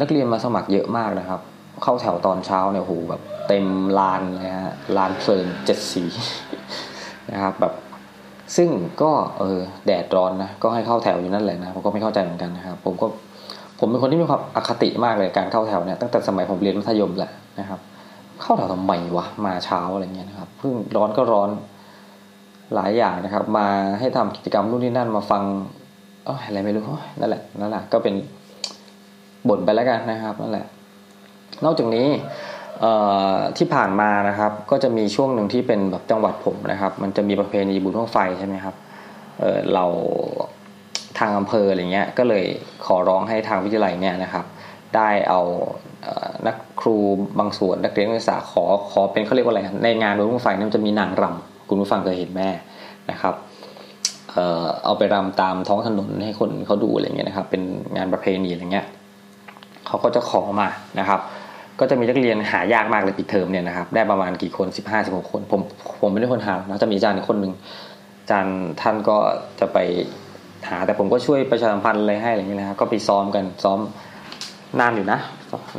[0.00, 1.40] นักเรียนมาสมัครเยอะมากนะครับ
[1.82, 3.66] เข้าแถวตอนเช้าเนี่ยโหแบบ เต็ม
[3.98, 6.04] ลานเลยฮะลานเพลินเจ็ดสี
[7.32, 7.72] นะครับแบบ
[8.56, 8.68] ซึ่ง
[9.02, 13.06] ก็เออแดดร้อนนะก็ให้เข้าแถวอยู่นั่นแหละนะผมก็ไม่เข้าใจเหมือนกันนะครับผมก็
[13.78, 17.30] ผมเป็นคนที่มีความอคติมากเลยการเข้าแถวเนี่ยตั้งแต่สมัยผมเรียนมัธยมแหละ
[17.60, 17.80] นะครับ
[18.42, 21.50] เข้าแถวทำไมวะมาเช้าอะไรเงี้ยนะครับเพิ่งร้อนก็ร้อน
[22.74, 23.66] หลายอย่างนะครับ มา
[24.00, 25.42] ให้ทำกิจกรรมนู่นนี่นั่นมาฟัง
[26.26, 26.84] อะไรไม่รู้
[27.20, 28.14] นั่นแหละนั่นแหละก็เป็น
[29.48, 30.66] บ่นไปแล้วกันนะครับนั่นแหละ
[31.64, 32.06] นอกจากนี้
[33.58, 38.74] ที่ผ่านมานะครับ ก็จะมีช่วงหนึ่งที่เป็นแบบจังหวัดผมนะครับ มันจะมีประเพณีบุญท่องไฟใช่ไหมครับ
[39.40, 39.84] เเรา
[41.18, 42.44] ทางอำเภออะไรเงี้ยก็เลย
[42.86, 44.44] ขอร้องให้ทางวิทยาลัยเนี่ยนะครับ
[44.96, 45.40] ได้เอา
[46.46, 46.96] นักครู
[47.38, 52.48] บางส่วนนักเรียนนักศึกษาขอขอเป็นเขาเรียกว่าอะไรในงานบุญเครถไฟนั้นจะมีนางรำคุณผู้ฟังเคยเห็นแม่
[53.10, 53.34] นะครับ
[54.32, 57.62] เออเอาไปรำตามท้องถนนให้คนเขาดูอะไรเงี้ยนะครับ เป็น
[57.96, 58.86] งานประเพณีอะไรเงี้ย
[59.86, 60.68] เขาก็จะขอมา
[61.00, 61.20] นะครับ
[61.80, 65.60] ก็จะมีนักเรียนหายากมากเลยปิดเทอมเนี่ยนะครับ ได้ประมาณกี่คนสิบห้าสิบหกคน ผม
[66.00, 67.52] ผมไม่ได้คนหานะจะมีอาจารย์คนหนึ่ง
[68.20, 69.16] อาจารย์ท่านก็
[69.60, 69.78] จะไป
[70.68, 73.78] หาแต่ผมก็ช่วยประชาสัมพันธ์อะไรให้อะไรเงี้ยนะครับ ก็ไปซ้อมกันซ้อม
[74.80, 75.18] นานอยู่นะ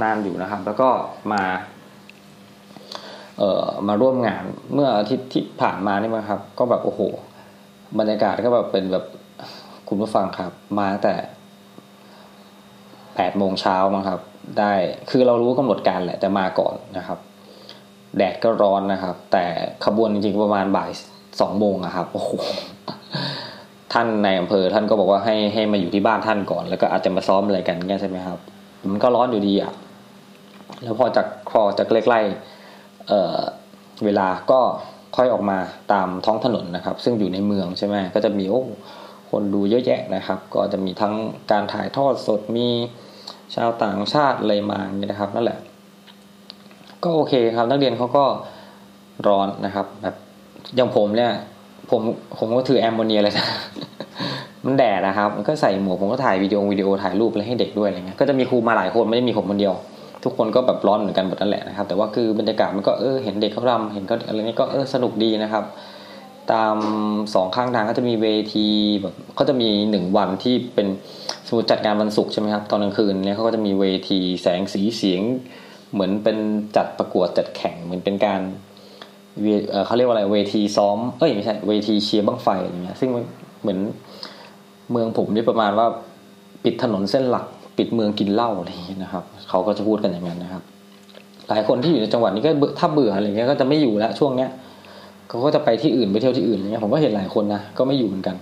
[0.04, 0.90] นานอยู่นะครับ แล้วก็
[1.34, 1.44] มา
[3.38, 7.02] เอ่อมาร่วมงานเมื่ออาทิตย์ที่ผ่านมานี่มั้งครับ ก็แบบโอ้โห
[8.00, 9.06] บรรยากาศก็แบบเป็นแบบ
[9.88, 11.16] คุณผู้ฟังครับ มาแต่
[13.16, 14.20] แปดโมงเช้ามั้งครับ
[14.58, 14.74] ได้
[15.10, 17.20] คือเรารู้กำหนดการแหละแต่มาก่อนนะครับ
[18.18, 19.46] แดดก็ร้อนนะครับ แต่
[19.86, 20.90] ขบวนจริงๆประมาณบ่าย
[21.42, 22.32] สองโมงอะครับโอ้โห
[23.94, 28.40] ท่านในอำเภอท่านก็บอกว่าให้ให้มาอยู่ที่บ้านท่านก่อน แล้วก็อาจจะมาซ้อมอะไรกันเงี้ยใช่ไหมครับ
[28.92, 29.72] มันก็ร้อนอยู่ดีอะ
[30.84, 34.60] แล้วพอจากพอจากใกล้ๆเเวลาก็
[35.16, 35.58] ค่อยออกมา
[35.94, 38.64] ตามท้องถนนนะครับ ซึ่งอยู่ในเมืองใช่ไหมก็จะมีโอ้
[39.32, 41.14] คนดูเยอะแยะนะครับ ก็จะมีทั้ง
[41.52, 42.68] การถ่ายทอดสดมี
[43.56, 45.58] ชาวต่างชาติอะไรมาเนี่ยนะครับนั่นแหละ
[47.04, 48.26] ก็โอเคครับ นักเรียนเขาก็
[49.28, 50.16] ร้อนนะครับ แบบ
[50.76, 51.32] อย่างผมเนี่ย
[51.90, 52.02] ผม
[52.38, 53.48] ผมก็ถือแอมโมเนียเลยนะ
[54.66, 59.74] มันแดดนะครับ มันก็ใส่หมวกผมก็ถ่ายวิดีโอวิดีโอถ่ายรูปอะไรให้เด็กด้วยอะไรเงี้ยก็จะมีครูมาหลายคนไม่ได้มีผมคนเดียว
[60.24, 65.64] ทุกคนก็แบบร้อนเหมือนกันหมดนั่นแหละนะครับ แต่ว่าคือบรรยากาศมันก็เออเห็นเด็กเขารำเห็นก็อะไรนี้ก็เออสนุกดีนะครับ
[66.54, 66.76] ตาม
[67.34, 68.68] สองข้างทางก็จะมีเวที
[69.02, 70.88] แบบก็จะมีหนึ่งวันที่เป็น
[71.48, 75.22] สมมติจัดงานวันศุกร์ใช่ไหมครับตอนกลางคืนเนี่ยเขาก็จะมีเวทีแสงสีเสียง
[75.94, 76.38] เหมือนเป็น
[76.76, 78.42] จัดประกวดจัดแข่งเหมือนเป็นการ
[79.86, 83.80] เขาเรียกว่าอะไรเวทีซ้อมเอ้ยไม่ใช่เวทีเชียร์บังไฟอะไรเงี้ยซึ่งเหมือน
[84.92, 85.88] เมืองผมนี่ประมาณว่า
[86.64, 87.46] ปิดถนนเส้นหลัก
[87.78, 90.64] ปิดเมืองกินเหล้าอะไรอย่างนี้นะครับเขาก็จะพูดกันอย่างนั้นนะครับ
[91.50, 94.50] หลายคนที่อยู่ในจังหวัดนี้ก็ถ้าเบื่ออะไรเงี้ยก็จะไม่อยู่แล้วช่วงเนี้ย
[95.30, 98.36] เขาก็จะไปที่อื่นไปเที่ยวที่อื่นอะไรเงี้ยผมก็เห็นหลายคนนะก็ไม่อยู่เหมือนกัน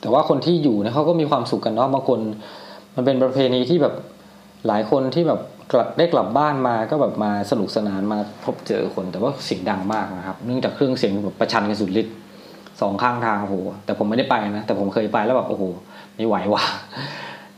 [0.00, 2.18] แต่ว่าคนที่อยู่นี่ยเขาก็มีความสุขกันเนาะบางคน
[2.96, 3.94] มันเป็นประเพณีที่แบบ
[4.66, 5.40] หลายคนที่แบบ
[5.72, 12.14] กลับได้กลับบ้านมาก็แบบมาสนุกสนานมาพบเจอคน แต่ว่าเสียงดังมากนะครับ เนื่องจากเครื่องเสียงแบบประชันกันสุดฤทธิ์
[12.80, 13.54] สองข้างทางโอ้โห
[13.84, 15.64] แต่ผมไม่ได้ไปนะแต่ผมเคยไปแล้วแบบโอ้โห
[16.16, 16.62] ไม่ไหวว่ะ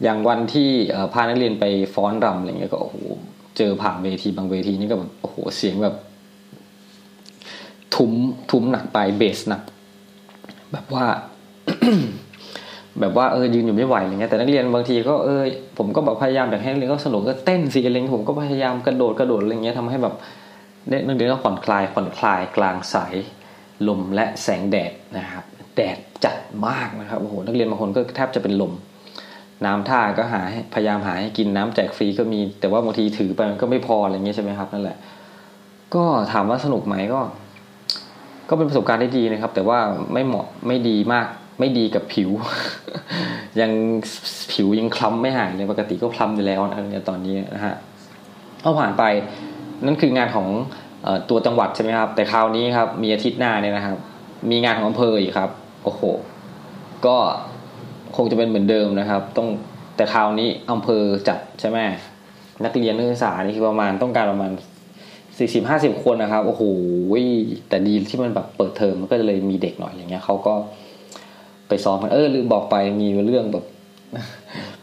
[0.03, 0.71] อย่างวันที่
[1.13, 2.97] พานักเรียนไปฟ้อนรำอะไรเงี้ยก็โอ้โห
[3.57, 5.95] เจอผ่านเวทีบางเวทีนี่ก็แบบโอ้โหเสียงแบบ
[7.95, 8.13] ทุ้ม
[8.51, 9.63] ทุ้มหนักไปเบสหนัก
[10.73, 11.05] แบบว่า
[13.01, 15.43] แบบว่าเออยืนอยู่ไม่ไหวอะไรเงี้ยแต่นักเรียนบางทีก็เออ
[15.79, 20.15] ผมก็แบบพยายามอยากให้นักเรียนก็สนุกก็เต้นสิอะไรเงี้ยผมก็พยายามกระโดดกระโดดอะไรเงี้ยทำให้แบบ
[21.09, 23.15] นักเรียนก็ผ่อนคลายผ่อนคลายกลางสาย
[23.89, 25.45] ลมและแสงแดดนะครับ
[25.77, 28.73] แดดจัดมากนะครับโอ้โหนักเรียนบางคนก็แทบจะเป็นลม
[29.65, 30.43] น้ำท่าก็หา
[30.75, 34.97] พยายามหาให้กินน้ำแจกฟรีก็มี แต่ว่าบางทีถือไปมันก็ไม่พออะไรเงี้ยใช่ไหมครับนั่นแหละ
[35.95, 37.21] ก็ถามว่าสนุกไหมก็
[38.49, 39.79] ก็เป็นประสบการณ์ที่ดีนะครับ แต่ว่า
[40.13, 41.27] ไม่เหมาะไม่ดีมาก
[41.59, 42.31] ไม่ดีกับผิว
[43.61, 43.71] ยัง
[44.53, 47.75] ผิวยังคล้ำไม่หายเลยปกติก็คล้ำอยู่แล้วนะตอนนี้นะฮะ
[48.63, 49.03] พอผ่านไป
[49.85, 50.49] นั่นคืองานของ
[51.31, 53.99] ตัวจังหวัดใช่ไหมครับ แต่คราวนี้ครับ มีอาทิตย์หน้าเนี่ยนะครับ
[54.51, 55.51] มีงานของอำเภออีกครับ
[55.85, 56.03] โอ้โห
[57.07, 57.17] ก็
[58.17, 59.49] คงจะเป็นเหมือนเดิมนะครับ ต้อง
[59.97, 61.79] แต่คราวนี้อำเภอจัดใช่ไหม
[62.65, 64.51] นักเรียนนักศึกษานี่คือประมาณต้องการประมาณ
[65.39, 66.63] สี่สิบห้าสิบคนนะครับโอ้โห
[67.69, 70.55] แต่ดีที่มันแบบเปิดเทอมมันก็เลยมีเด็กหน่อยอย่างเงี้ยเขาก็
[71.69, 73.65] ไปซ้อมกันเออลืมบอกไปมีเรื่องแบบ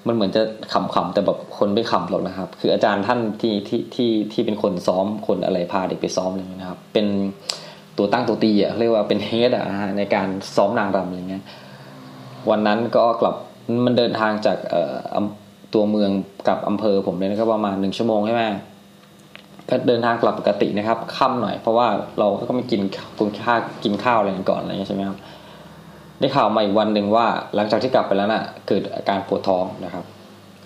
[0.07, 0.41] มันเหมือนจะ
[0.73, 7.05] ขำๆแต่แบบคนไม่ขำหรอกนะครับ คืออาจารย์ท่านที่ที่ที่ที่เป็นคนซ้อมคนอะไรพาเด็กไปซ้อมอะไรนะครับ เป็น
[7.97, 9.65] ตัวตั้งตัวตีอะเรียกว่าเป็นเฮดอะ
[9.97, 11.43] ในการซ้อมนางรำอะไรเงี้ย
[12.49, 13.35] วันนั้นก็กลับ
[13.85, 15.25] มันเดินทางจากเอ่อ
[15.73, 16.11] ตัวเมือง
[16.47, 18.43] กับอำเภอผมเนี่ยก็ประมาณหนึ่งชั่วโมงใช่ไหม
[19.69, 21.87] ก็เดินทางกลับปกตินะครับค่ำหน่อยเพราะว่า
[22.19, 22.81] เราก็ไม่กิน
[23.19, 25.17] กินข้าวกินข้าวอะไรก่อนอะไรเงี้ยใช่ไหมครับ
[26.19, 30.05] ได้ข่าวมาอีกวันหนึ่งว่า หลังจากที่กลับไปแล้วนะ่ะเกิดอาการปวดท้องนะครับ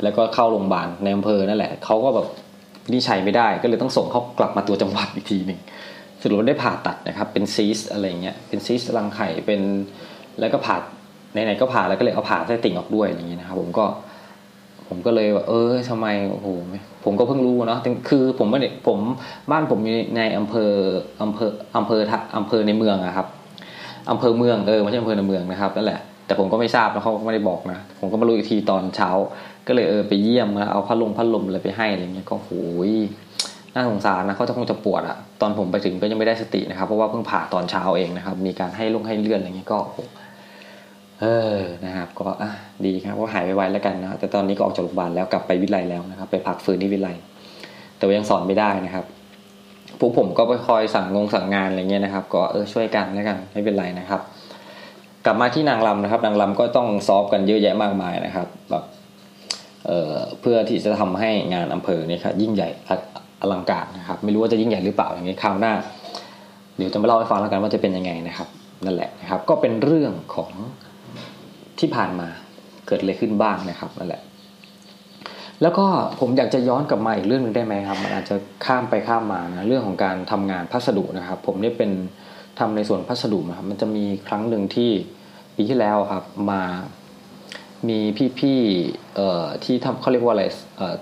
[0.04, 2.28] แล้วก็เข้าโรงพยาบาลในอำเภอนั่นแหละเขาก็แบบ
[2.94, 5.60] วิชัยไม่ได้ก็เลยต้องส่งเขากลับมาตัวจังหวัดอีกทีหนึ่ง
[6.22, 9.62] สรุปได้ผ่าตัดนะครับ เป็นซีสอะไรเงี้ยเป็นซีสรังไข่เป็น
[10.40, 10.78] แล้วก็ผ่า
[11.34, 13.86] ไหนๆก็ผ่าแล้วก็เลยเอาผ่าไส้ติ่งออกด้วยอย่างเงี้ยนะครับผมก็
[14.90, 16.48] ผมก็เลยว่าเออทำไมโอ้โห
[17.06, 18.98] ผมก็เพิ่งรู้เนาะคือผมไม่ได้ผม
[19.52, 20.72] บ้านผมอยู่ในอำเภอ
[21.22, 22.02] อำเภออำเภอ
[22.38, 23.28] อำเภอในเมืองอะครับ
[24.12, 29.10] อำเภอเมืองเออไม่ใช่อำเภอในเมืองนะครับนั่นแหละแต่ผมก็ไม่ทราบนะเขาไม่ได้บอกนะผมก็มารู้อีกทีตอนเช้า
[29.68, 32.50] ก็เลยเออไปเยี่ยมแล้วเอาพัดลมพัดลมอะไรไปให้อะไรเงี้ยก็โห
[32.90, 32.92] ย
[33.74, 39.80] น่าสงสารนะเขาจะคงจะปวดอะตอนผมไปถึงก็ยังไม่ได้สตินะครับเพราะว่าเพิ่งผ่าตอนเช้าเองนะครับ มีการให้ลงให้เลื่อนอะไรเงี้ยก็
[41.22, 42.52] เออนะครับ ก็อะ
[42.86, 47.10] ดีครับก็หายไวๆแล้วกันนะแต่ตอนนี้ก็ออกจากโรงพยาบาลแล้วกลับไปวิไลแล้วนะครับ ไปพักฟื้นที่วิไล
[47.98, 49.06] แต่ว่ายังสอนไม่ได้นะครับ
[50.00, 54.22] พวกผมก็ไปคอยสั่งงงสั่งงานอะไรเงี้ยนะครับ ก็เออช่วยกันแล้วกันไม่เป็นไรนะครับ
[55.26, 58.84] กลับมาที่นางลำนะครับ นางลำก็ต้องซอฟกันเยอะแยะมากมายนะครับแบบ
[59.86, 62.70] เอ่อเพื่อที่จะทำให้งานอำเภอเนี่ยครับยิ่งใหญ่
[63.42, 65.74] อลังการนะครับ ไม่รู้ว่าจะยิ่งใหญ่หรือเปล่าอย่างนี้คราวหน้า
[66.78, 68.48] เดี๋ยวจะมาเล่าให้ฟังแล้วกันว่าจะเป็นยังไงนะครับ
[68.86, 70.52] นั่นแหละนะครับ ก็เป็นเรื่องของ
[71.84, 72.28] ที่ผ่านมา
[72.88, 74.22] เกิดอะไรขึ้นบ้างนะครับนั่นแหละ
[75.62, 75.86] แล้วก็
[76.20, 81.92] ผมอยากจะย้อนกลับมาอีกเรื่องหนึ่งได้ไหมครับมันอาจจะข้ามไปข้ามมานะเรื่องของการทำงานพัสดุนะครับ ผมนี่เป็น
[82.60, 84.92] ทำในส่วนพัสดุนะครับมันจะมีครั้งหนึ่งที่
[85.56, 86.62] ปีที่แล้วครับ มา
[87.90, 88.00] มี
[88.40, 90.46] พี่ๆที่ทำเขาเรียกว่าอะไร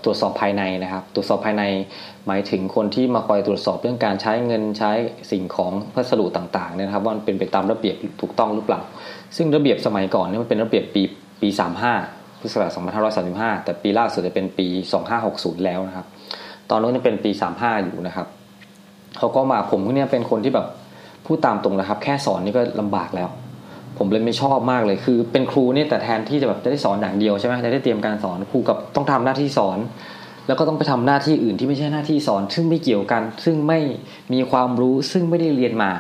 [0.04, 1.64] ตรวจสอบภายในนะครับ ตรวจสอบภายใน
[2.28, 4.92] หมายถึงคนที่มาคอยตรวจสอบเรื่องการใช้เงินใช้
[5.32, 8.82] สิ่งของพัสดุต่างๆเนี่ยนะครับว่ามันเป็นไปตามระเบียบถูกต้องหรือเปล่า
[9.38, 11.04] ซึ่งระเบียบสมัยก่อนเนี่ยมันเป็นระเบียบปี
[11.42, 11.50] ปี
[11.96, 12.72] 35พุทธศักราช
[13.18, 14.68] 2535 แต่ปีล่าสุดจะเป็นปี
[15.16, 16.06] 2560 แล้วนะครับ
[16.70, 18.28] ตอนนู้นเป็นปี 35 อยู่นะครับ
[19.18, 20.68] เขาก็มาผมเนี่ยเป็นคนที่แบบ
[21.26, 23.30] พูดตามตรงนะครับ แค่สอนนี่ก็ลำบากแล้ว
[23.98, 29.80] ผมเลยไม่ชอบมากเลย คือเป็นครูเนี่ยแต่แทนที่จะแบบจะได้สอนอย่างเดียวใช่ไหมจะได้เตรียมการสอนครูกับต้องทำหน้าที่สอน
[30.48, 33.80] แล้วก็ต้องไปทำหน้าที่อื่นที่ไม่ใช่หน้าที่สอน ซึ่งไม่เกี่ยวกัน ซึ่งไม่
[34.34, 35.92] มีความรู้ซึ่งไม่ได้เรียนมา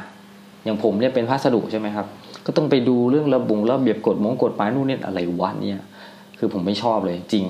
[0.63, 2.05] อย่างผมเนี่ยเป็นพัสดุใช่ไหมครับ
[2.45, 5.83] ก็ต้องไปดูเรื่องระบุงระเบียบกฎมงกฎหมายนู่นนี่อะไรวะเนี่ย
[6.39, 7.45] คือผมไม่ชอบเลย จริง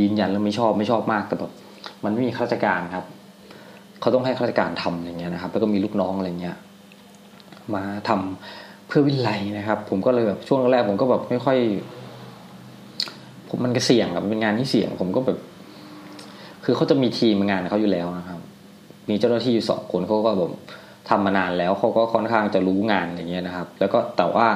[0.00, 1.50] ยืนยันแล้วไม่ชอบไม่ชอบมากแต่แบบ
[2.04, 3.04] มันไม่มีข้าราชการครับ
[4.00, 6.56] เขาต้องให้ข้าราชการทำอย่างเงี้ยนะครับ แล้วก็มีลูกน้องอะไรเงี้ย
[7.74, 11.58] มาทำเพื่อวิไลนะครับ ผมก็เลยแบบช่วงแรกผมก็แบบไม่ค่อย
[13.48, 15.38] ผมมันก็เสี่ยงแบบเป็นงานที่เสี่ยง ผมก็แบบ
[16.64, 18.40] คือเขาจะมีทีมงานเขาอยู่แล้วนะครับ
[19.10, 20.50] มีเจ้าหน้าที่อยู่สองคนเขาก็แบบ
[21.08, 24.46] ทำมานานแล้วเขาก็ค่อนข้างจะรู้งานอย่างเงี้ยนะครับ แล้วก็แต่ว่า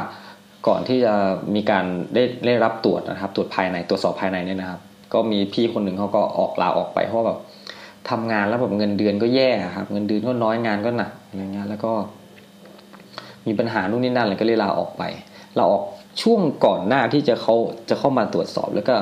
[0.68, 1.14] ก่อนที่จะ
[1.54, 4.80] มีการได้ได้รับตรวจนะครับ ตรวจภายในตรวจสอบภายในเนี่ยนะครับ
[5.14, 7.38] ก็มีพี่คนหนึ่งเขาก็ออกลาออกไปเพราะแบบ
[8.10, 11.92] ทำงานแล้วแบบเงินเดือนก็แย่ครับ เงินเดือนก็น้อยงานก็หนักอะไรเงี้ยแล้วก็
[13.46, 15.02] มีปัญหานู่นนี่นั่นเลยก็เลยลาออกไป
[15.58, 15.82] ลาออก
[16.22, 17.54] ช่วงก่อนหน้าที่จะเขา
[17.88, 18.94] จะเข้ามาตรวจสอบแล้วก็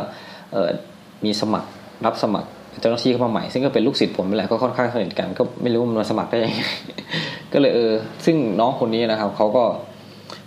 [1.25, 1.69] มีสมัคร
[2.07, 2.49] รับสมัคร
[2.81, 6.63] เจ้าหน้าที่เข้ามาใหม่ซึ่งก็เป็นลูกศิษย์ผมนี่แหละก็ค่อนข้างสนิทกันก็ไม่รู้มันมาสมัครได้ยังไง
[7.53, 7.93] ก็เลยเออ
[8.25, 9.65] ซึ่งน้องคนนี้นะครับเขาก็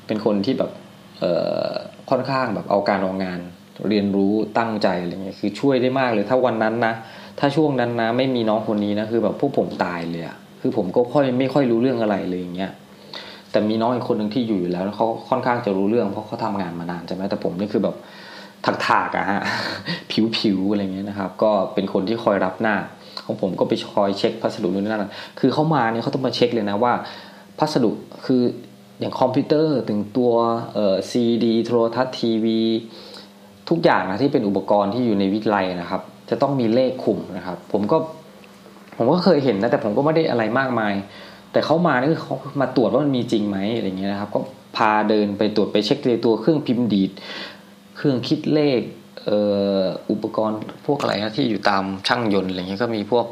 [0.08, 0.72] เป็นคนที่แบบ
[1.20, 1.24] เอ
[1.68, 1.72] อ
[2.10, 3.40] ค่อนข้างแบบเอาการเอางาน
[3.90, 6.94] เรียนรู้ตั้งใจอะไรเงี้ยคือช่วยได้มากเลยถ้าวันนั้นนะ
[7.40, 12.72] ถ้าช่วงนั้นนะไม่มีน้องคนนี้นะคือแบบพวกผมตายเลยอะคือผมก็ค่อยไม่ค่อยรู้เรื่องอะไรเลยอย่างเงี้ย
[13.52, 17.96] แต่มีน้องอีกคนหนึ่งที่อยู่อยู่แล้วเขาค่อนข้างจะรู้เรื่องเพราะเขาทำงานมานานใช่ไหมแต่ผมนี่คือแบบ
[18.66, 19.42] ถักถากอะฮะ
[20.12, 22.76] ผิวผิวอะไรเงี้ยนะครับ ก็เป็นคนที่คอยรับหน้า
[23.26, 25.06] ของผมก็ไปคอยเช็คพัสดุนู่นนั่น
[25.40, 26.94] คือเขามาเนี่ยเขาต้องมาเช็คเลยนะว่า
[27.60, 27.92] พัสดุ
[28.26, 28.42] คือ
[29.00, 30.32] อย่างคอมพิวเตอร์ถึงตัว
[30.74, 32.60] เอ่อซีดีโทรทัศน์ทีวี
[33.70, 37.98] ทุกอย่างนะที่เป็นอุปกรณ์ที่อยู่ในวิทยาลัยนะครับ จะต้องมีเลขคุมนะครับ ผมก็
[38.98, 40.94] ผมก็เคยเห็นนะแต่ผมก็ไม่ได้อะไรมากมาย
[41.52, 44.40] แต่เขามานี่คือเขามาตรวจว่ามันมีจริงไหมอะไรเงี้ยนะครับ ก็
[44.78, 47.12] พาเดินไปตรวจไปเช็คในตัวเครื่องพิมพ์ดีด
[47.98, 48.82] เครื่องคิดเลข
[49.24, 49.40] เอ่
[49.80, 53.26] ออุปกรณ์พวกอะไรนะที่อยู่ตามช่างยนต์อะไรเงี้ยก็มีพวก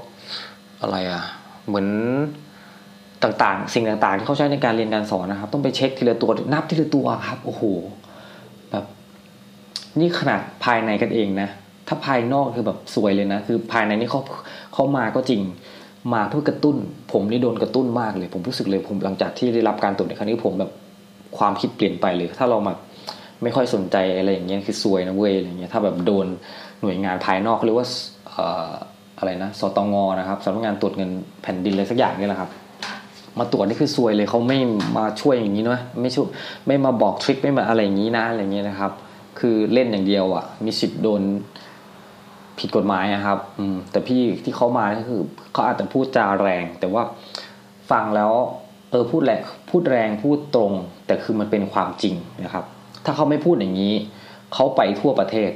[0.82, 1.24] อะไรอะ
[1.68, 1.88] เหมือน
[3.24, 7.64] ต่างๆ สิ่งต่างๆ ที่เขาใช้ในการเรียนการสอนนะครับ ต้องไปเช็คทีละตัวนับทีละตัวครับโอ้โห
[8.72, 8.86] แบบ
[10.00, 11.50] นี่ขนาดภายในกันเองนะ
[11.88, 14.22] ถ้าภายนอกคือแบบสวยเลยนะ คือภายในนี่เขา
[14.74, 15.42] เขามาก็จริง
[16.14, 16.78] มาเพื่อกระตุ้น
[17.12, 20.72] ผมนี่โดนกระตุ้นมากเลย ผมรู้สึกเลยผมหลังจากที่ได้รับการตรวจในครั้งนี้ผมแบบ
[21.38, 22.74] ความคิดเปลี่ยนไปเลย ถ้าเรามา
[23.44, 26.28] ไม่ค่อยสนใจอะไรอย่างเงี้ยคือซวยนะเว้ยอะไรเงี้ยถ้าแบบโดน
[26.82, 27.86] หน่วยงานภายนอกหรือว่า
[29.20, 31.12] อะไรนะสตงนะครับสำนักงานตรวจเงิน
[31.44, 32.50] แผ่นดินอะไรสักอย่างนี่แหละครับ
[33.40, 34.60] มาตรวจนี่คือซวยเลยเขาไม่
[34.98, 36.28] มาช่วยอย่างนี้นะไม่ช่วย
[36.68, 38.92] ไม่มาบอกทริคไม่มาอะไรอย่างนี้นะอะไรเงี้ยนะครับ
[39.40, 41.22] คือเล่นอย่างเดียวอะมีสิทธิ์โดน
[42.60, 45.22] ผิดกฎหมายนะครับ อืม แต่พี่ที่เขามาก็คือ
[45.54, 47.04] เขาอาจจะพูดจาแรง แต่ว่า
[47.92, 48.34] ฟังแล้ว
[48.92, 49.40] เออพูดแรง
[49.70, 50.72] พูดแรงพูดตรง
[51.08, 52.66] แต่คือมันเป็นความจริงนะครับ
[53.06, 53.94] ถ้าเขาไม่พูดอย่างนี้
[54.54, 55.50] เขาไปทั่วประเทศ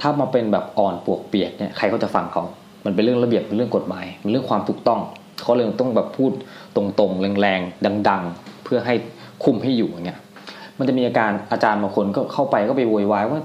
[0.00, 2.42] ถ้ามาเป็นแบบอ่อนปวกเปียกเนี่ยใครเขาจะฟังเขา
[2.84, 5.00] มันเป็นเรื่องระเบียบเป็นเรื่องกฎหมายมันเรื่องความถูกต้อง
[5.42, 6.32] เขาเลยต้องแบบพูด
[6.76, 8.94] ตรงๆแรงๆดัง ๆ เพื่อให้
[9.44, 10.20] คุมให้อยู่อย่างเงี้ย
[10.78, 13.40] มันจะมีอาการอาจารย์บางคนก็เข้าไปก็ไปโวยวายว่า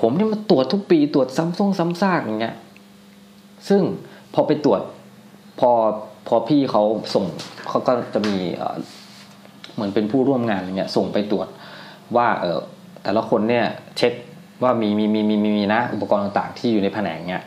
[0.00, 2.54] ผมนี่มาตรวจทุกปีตรวจซ้ำซ่งซ้ำซากอย่างเงี้ย
[3.68, 3.82] ซึ่ง
[4.34, 4.80] พอไปตรวจ
[5.60, 5.70] พอ
[6.28, 6.82] พอพี่เขา
[7.14, 7.24] ส่ง
[7.68, 8.36] เขาก็จะมี
[9.74, 11.48] เหมือนเป็นผู้ร่วมงานอะไรเงี้ยส่งไปตรวจ
[12.16, 12.60] ว่าเออ
[13.02, 13.64] แต่ละคนเนี่ย
[13.96, 14.12] เช็ค
[14.62, 17.44] ว่ามีมีมีมีมีมีนะอุปกรณ์ต่างๆ ที่อยู่ในแผนกเนี้ย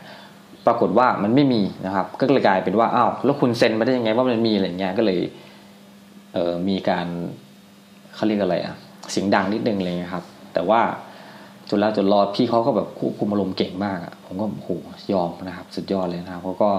[0.66, 5.20] ปรากฏว่ามันไม่มีนะครับ ก็เลยกลายเป็นว่าอ้าวแล้วคุณเซ็นมาได้ยังไงว่ามันมีอะไรเงี้ยก็เลย
[6.34, 7.06] เออมีการ
[8.14, 8.74] เขาเรียกอะไรอะ
[9.10, 10.80] เสียงดังนิดนึงเลยครับ แต่ว่า
[11.70, 14.68] จนแล้วจนรอดพี่เขาก็แบบควบคุมอารมณ์เก่งมากอะผมก็โห
[15.12, 16.70] ยอมนะครับ สุดยอดเลยนะครับเขาก็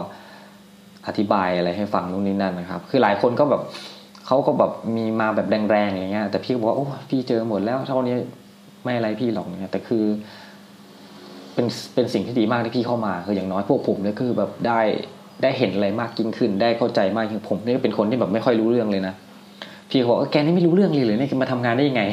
[1.08, 3.62] อธิบายอะไรให้ฟังนู่นนี่นั่นนะครับ คือหลายคนก็แบบ
[4.28, 8.16] เขาก็แบบมีมาแบบแรงๆอย่างเงี้ยแต่พี่ก็บอกว่าโอ้พี่เจอหมดแล้วเท่านี้
[8.84, 10.04] ไม่อะไรพี่หรอกเนี่ยแต่คือ
[11.54, 14.82] เป็นเป็นสิ่งที่ดีมากที่พี่เข้ามาคืออย่างน้อยพวกผมเนี่ยคือแบบได้
[15.42, 19.14] ได้เห็นอะไรมากยิ่งขึ้น ได้เข้าใจมากยิ่งผมนี่ก็เป็นคนที่แบบไม่ค่อยรู้เรื่องเลยนะ
[19.90, 22.04] พี่เขาบอกแกนี่ไม่รู้เรื่องเลยเลยนี่คือมาทำงานได้ยังไง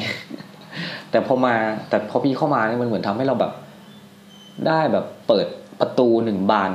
[1.12, 1.54] แต่พอมา
[1.88, 3.52] แต่พอพี่เข้ามาเนี่ยมันเหมือนทำให้เราแบบ
[4.66, 5.46] ได้แบบเปิด
[5.80, 6.70] ประตูหนึ่งบาน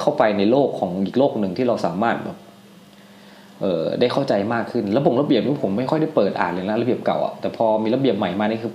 [0.00, 2.36] เข้าไปในโลกของอีกโลกหนึ่งที่เราสามารถแบบ
[3.60, 8.72] เออได้เข้าใจมากขึ้นแล้วผมระเบียบนี่ผมไม่ค่อยได้เปิดอ่านเลยนะระเบียบเก่าอะแต่พอมีระเบียบใหม่มานี่คือ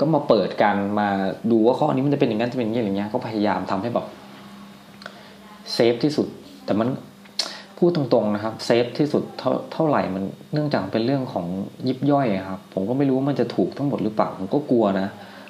[0.00, 1.08] ก็มาเปิดกันมา
[1.50, 4.06] ดูว่าข้อนี้มันจะเป็นอย่างนั้นจะเป็นอย่างนี้อะไรเงี้ยก็พยายามทำให้แบบ
[5.72, 6.26] เซฟที่สุด
[6.64, 6.88] แต่มัน
[7.82, 11.46] พูดตรงๆนะครับเซฟที่สุดเท่าเท่าไหร่มันเนื่องจากเป็นเรื่องของ
[11.88, 15.08] ยิบย่อยครับ ผมก็ไม่รู้ว่ามันจะถูกทั้งหมดหรือเปล่าผมก็กลัวนะ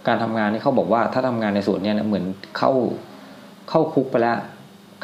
[0.09, 2.25] การทำงานนี่เขาบอกว่าถ้าทำงานในส่วนเนี้ยเหมือน
[2.59, 2.73] เข้า
[3.71, 4.39] เข้าคุกไปแล้ว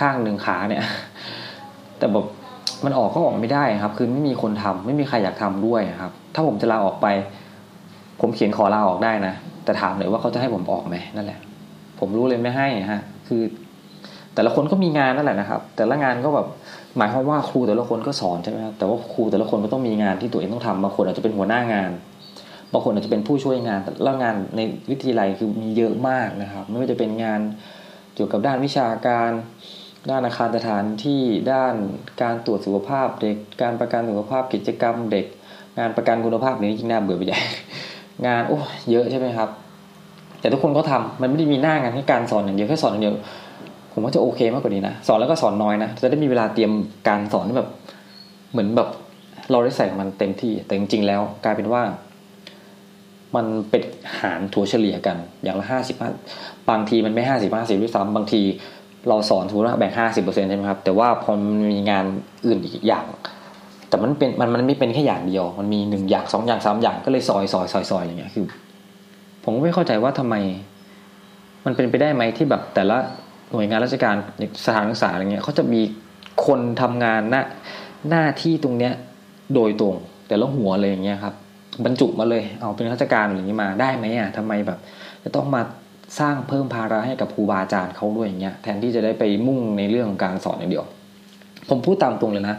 [0.00, 0.82] ข้างหนึ่งขาเนี่ย
[1.98, 2.26] แต่แบบ
[2.84, 7.06] มันออกก็ออกไม่ได้ครับ คือไม่มีคนทำไม่มีใครอยากทำด้วยครับ ถ้าผมจะลาออกไป
[8.20, 11.38] ผมเขียนขอลาออกได้นะแต่ถามหน่อยว่าเขาจะให้ผมออกไหมนั่นแหละ
[12.00, 13.42] ผมรู้เลยไม่ให้ฮะ คือ
[14.34, 16.46] แต่ละคนก็มีงานนั่นแหละนะครับ แต่ละงานก็แบบ
[16.96, 21.90] หมายความว่าครูแต่ละคนก็สอนใช่ไหมครับแต่ว่าครูแต่ละคนก็ต้องมีงานที่ตัวเองต้องทำบางคนอาจจะเป็นหัวหน้างาน
[22.72, 27.40] บางคนอาจจะเป็นผู้ช่วยงานแล้วงานในวิทยาลัยคือมีเยอะมากนะครับ ไม่ว่าจะเป็นงาน
[28.14, 29.30] เกี่ยวกับด้านวิชาการ
[30.10, 31.22] ด้านอาคารสถานที่
[31.52, 31.74] ด้าน
[32.22, 35.26] การตรวจสุขภาพเด็ก การประกันสุขภาพกิจกรรมเด็ก
[35.78, 37.40] งานประกันคุณภาพนี้ยิ่งน่าเบื่อไปใหญ่
[38.26, 38.58] งานโอ้
[38.90, 39.48] เยอะใช่ไหมครับ
[40.40, 43.14] แต่ทุกคนก็ทำมันไม่ได้มีหน้างานแค่การสอนอย่างเดียวแค่สอนอย่างเดียว
[43.98, 46.72] ผมว่าจะโอเคมากกว่านี้นะสอนแล้วก็สอนน้อยนะจะได้มีเวลาเตรียม
[47.08, 47.68] การสอนแบบ
[48.52, 48.88] เหมือนแบบ
[49.50, 51.82] เราได้ใส่มันเต็มที่แต่จริงๆ แล้ว กลายเป็นว่า
[53.36, 53.82] มันเป็น
[54.20, 55.96] หารถัวเฉลี่ยกัน อย่างละห้าสิบ
[56.70, 58.40] บางทีมันไม่ห้าสิบห้าสิบด้วยซ้ำบางที
[59.08, 62.04] เราสอนสมมติว่าแบ่งห้าสิบเปอร์เซ็นต์ใช่ไหมครับแต่ว่าพอมันมีงาน
[62.46, 63.04] อื่นอีกอย่าง
[63.88, 68.46] แต่มันเป็นมันมันไม่เป็นแค่อย่างเดียว มันมีหนึ่งอย่างสองอย่างสามอย่างก็เลยซอยซอยซอยซอยอย่างเงี้ยคือ
[69.44, 70.34] ผมก็ไม่เข้าใจว่าทำไม
[71.64, 72.98] มันเป็นไปได้ไหมที่แบบแต่ละ
[73.52, 74.16] หน่วยงานราชการ
[74.66, 75.80] สถานศึกษาอะไรเงี้ยเขาจะมี
[76.46, 77.42] คนทำงานหน้า
[78.10, 78.92] หน้าที่ตรงเนี้ย
[79.54, 79.94] โดยตรง
[80.28, 81.34] แต่ละหัวเลยอย่างเงี้ยครับ
[81.84, 84.78] บรรจุมาเลยเอาเป็นราชการอย่างนี้มาได้ไหมอะทำไมแบบ
[85.24, 85.62] จะต้องมา
[86.20, 90.84] สร้างเพิ่มภาระให้กับครูบาอาจารย์เขาด้วยอย่างเงี้ยแทนที่จะได้ไปมุ่งในเรื่องของการสอนอย่างเดียว
[91.68, 92.56] ผมพูดตามตรงเลยนะ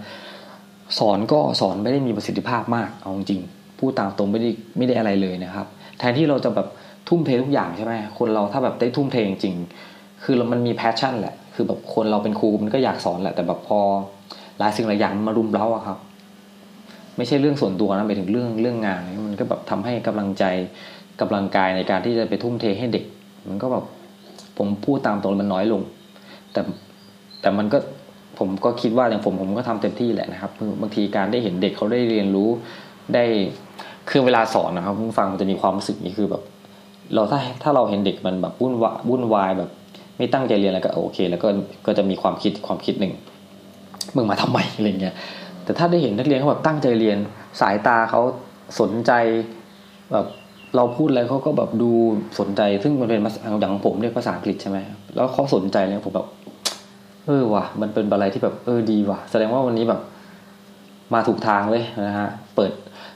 [1.00, 3.42] สอนก็สอนไม่ได้มีประสิทธิภาพมากเอาจริง
[3.80, 5.68] พูดตามตรงไม่ได้ไม่ได้อะไรเลยนะครับ
[6.00, 6.68] แทนที่เราจะแบบ
[7.10, 9.56] ทุ่มเททุกอย่างใช่ไหมคนเราถ้าแบบได้ทุ่มเทจริง
[10.32, 13.80] คือมันมีแพชชั่นแหละ คือแบบคนเราเป็นครูมันก็อยากสอนแหละ แต่แบบพอ
[14.60, 15.98] หลายสิ่งหลายอย่างมารุมเร้าอะครับ
[17.18, 20.44] ไม่ใช่เรื่องส่วนตัวนะไปถึงเรื่องเรื่องงาน มันก็แบบทำให้กำลังใจ
[21.22, 23.04] กำลังกายในการที่จะไปทุ่มเทให้เด็ก
[23.50, 23.86] มันก็แบบ
[24.58, 25.82] ผมพูดตามตรงมันน้อยลง
[26.54, 26.62] แต่
[27.42, 27.78] แต่มันก็
[28.40, 32.50] ผมก็คิดว่าอย่างผมผมก็ทำเต็มที่แหละนะครับบางทีการได้เห็นเด็กเขาได้เรียนรู้
[33.14, 33.24] ได้
[34.10, 36.44] คือเวลาสอนนะครับผู้ฟังมันจะมีความรู้สึกนี้คือแบบ
[37.14, 39.70] เราถ้าถ้าเราเห็นเด็กมันแบบวุ่นวายวุ่นวายแบบ
[40.20, 41.48] ไม่ตั้งใจเรียนแล้วก็โอเค แล้วก็
[41.86, 43.14] ก็จะมีความคิดความคิดหนึ่ง
[44.16, 45.16] มึงมาทำไมอะไรเงี้ย
[45.64, 47.18] แต่ถ้าได้เห็นนักเรียนเขาแบบตั้งใจเรียน
[47.62, 48.22] สายตาเขา
[48.80, 49.12] สนใจ
[50.12, 50.26] แบบ
[50.76, 51.92] เราพูดอะไรเขาก็แบบดู
[52.40, 53.18] สนใจ ซึ่งมันเป็น
[53.62, 54.78] อย่างผมเรียกภาษาอังกฤษใช่ไหม
[55.16, 56.28] แล้วเขาสนใจเนี่ยผมแบบ
[57.26, 60.02] เออว่ะมันเป็นอะไรที่แบบเออดีว่ะ แสดงว่าวันนี้แบบ
[61.14, 62.72] มาถูกทางเลยนะฮะเปิด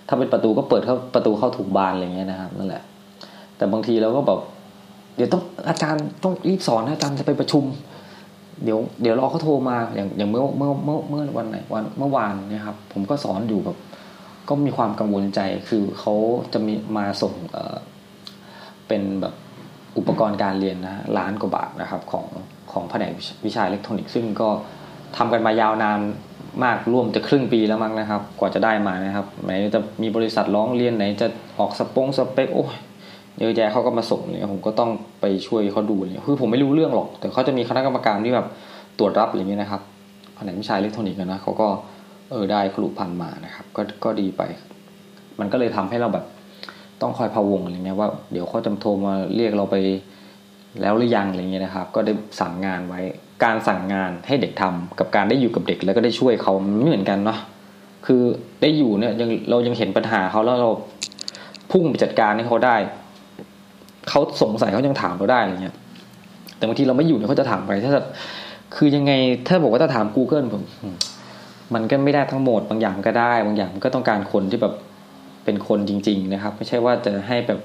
[0.07, 2.83] ถ้าเป็นประตูก็เปิดเข้าประตูเข้าถูกบานอะไรเงี้ยนะครับนั่นแหละ
[3.57, 4.39] แต่บางทีเราก็แบบ
[5.15, 7.63] เดี๋ยวต้องอาจารย์ต้องรีบสอนอาจารย์จะไปประชุม
[8.63, 13.77] เดี๋ยวเดี๋ยวรอเขาโทรมาอย่างอย่างเมื่อเมื่อเมื่อเมื่อวันไหนวันเมื่อวานนี่ยครับ ผมก็สอนอยู่แบบ
[14.49, 16.13] ก็มีความกังวลใจคือเขา
[16.53, 17.77] จะมีมาส่งเออ
[18.87, 19.33] เป็นแบบ
[19.97, 22.25] อุปกรณ์การเรียนนะล้านกว่าบาทนะครับของ
[22.71, 23.11] ของแผนก
[23.45, 24.49] วิชาอิเล็กทรอนิกส์ซึ่งก็
[25.17, 25.99] ทำกันมายาวนาน
[26.63, 31.27] มากร่วมจะครึ่งปีแล้วมั้งนะครับ กว่าจะได้มานะครับไหนจะมีบริษัทร้องเรียนไหนจะ
[31.59, 32.75] ออกสปงสเปคโอ้ย
[33.39, 34.89] เยอะแยะเขาก็มาส่งเนี่ยผมก็ต้อง
[35.21, 38.47] ไปช่วยเขาดูเนี่ยคือผมไม่รู้เรื่องหรอก แต่เขาจะมีคณะกรรมการที่แบบ
[38.99, 39.81] ตรวจรับอย่างนี้นะครับ
[40.35, 41.67] แผนกวิชาอิเล็กทรอนิกส์นะเขาก็
[42.31, 44.41] เออได้ขลุพันมานะครับ ก็ก็ดีไป
[45.39, 46.25] มันก็เลยทำให้เราแบบ
[47.01, 49.75] ต้องคอยพะวงอะไรเงี้ยว่าเดี๋ยวเขาจะโทรมาเรียกเราไป
[50.81, 53.01] แล้วหรือยังอะไรเงี้ยนะครับ ก็ได้สั่งงานไว้
[53.43, 57.39] การสั่งงานให้เด็กทำกับการได้อยู่กับเด็กแล้วก็ได้ช่วยเขาไม่เหมือนกันเนาะ
[58.05, 58.21] คือ
[58.61, 60.69] ได้อยู่เนี่ยยังเรายังเห็นปัญหาเขาแล้วเรา
[61.71, 62.75] พุ่งไปจัดการให้เขาได้
[64.09, 65.75] เขาสงสัยเขายังถามเราได้อะไรเงี้ย
[66.57, 67.91] แต่บางทีเราไม่อยู่เนี่ยเขาจะถามไปถ้า
[68.75, 69.11] คือยังไง
[69.47, 70.63] ถ้าบอกว่าถ้าถาม Google ผม
[71.73, 74.73] มันก็ไม่ได้ทั้งหมด บางอย่างก็ได้ บางอย่างมันก็ต้องการคนที่แบบ
[75.45, 77.59] เป็นคนจริง ๆ นะครับ ไม่ใช่ว่าจะให้แบบ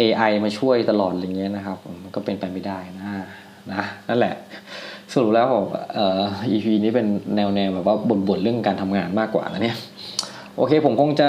[0.00, 3.06] AI มาช่วยตลอดอะไรเงี้ยนะครับมันก็เป็นไปไม่ได้นะ
[3.72, 4.34] นะนั่นแหละ
[5.12, 5.64] สรุปแล้วผม
[5.94, 6.20] เอ่อ
[6.50, 7.96] EP นี้เป็นแนวแนวแบบว่า
[8.28, 9.76] บ่นๆเรื่องการทำงานมากกว่านะเนี่ย
[10.56, 11.28] โอเคผมคงจะ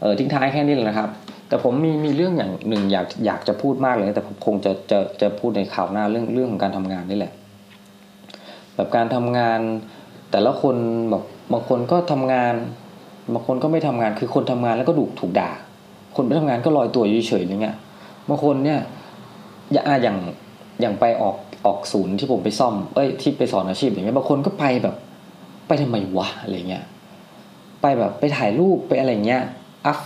[0.00, 1.08] เออทิ้งท้ายแค่นี้แหละนะครับ
[1.48, 7.32] แต่ผมมีมีเรื่องอย่างหนึ่งอยากอยากจะพูดมากเลย แต่ผมคงจะจะจะพูดในข่าวหน้าเรื่องเรื่องของการทำงานนี่แหละ
[8.74, 9.60] แบบการทำงาน
[10.30, 10.76] แต่ละคน
[11.10, 11.22] แบบ
[11.52, 12.54] บางคนก็ทำงาน
[13.34, 15.50] บางคนก็ไม่ทำงานคือคนทำงานแล้วก็ถูกถูกด่า
[16.16, 17.76] คนไม่ทำงานก็ลอยตัวอยู่เฉยๆอย่างเงี้ย
[18.28, 18.78] บางคนเนี่ย
[19.72, 20.16] อย่าอย่าง
[20.80, 21.36] อย่างไปออก
[21.66, 24.96] ออกศูนย์ที่ผมไปซ่อม เอ้ยที่ไปสอนอาชีพอย่างเงี้ยบางคนก็ไปแบบ
[25.66, 26.84] ไปทำไมวะอะไรเงี้ย
[27.82, 29.42] ไปแบบไปถ่ายรูปไปอะไรเงี้ย
[29.86, 29.98] อัพ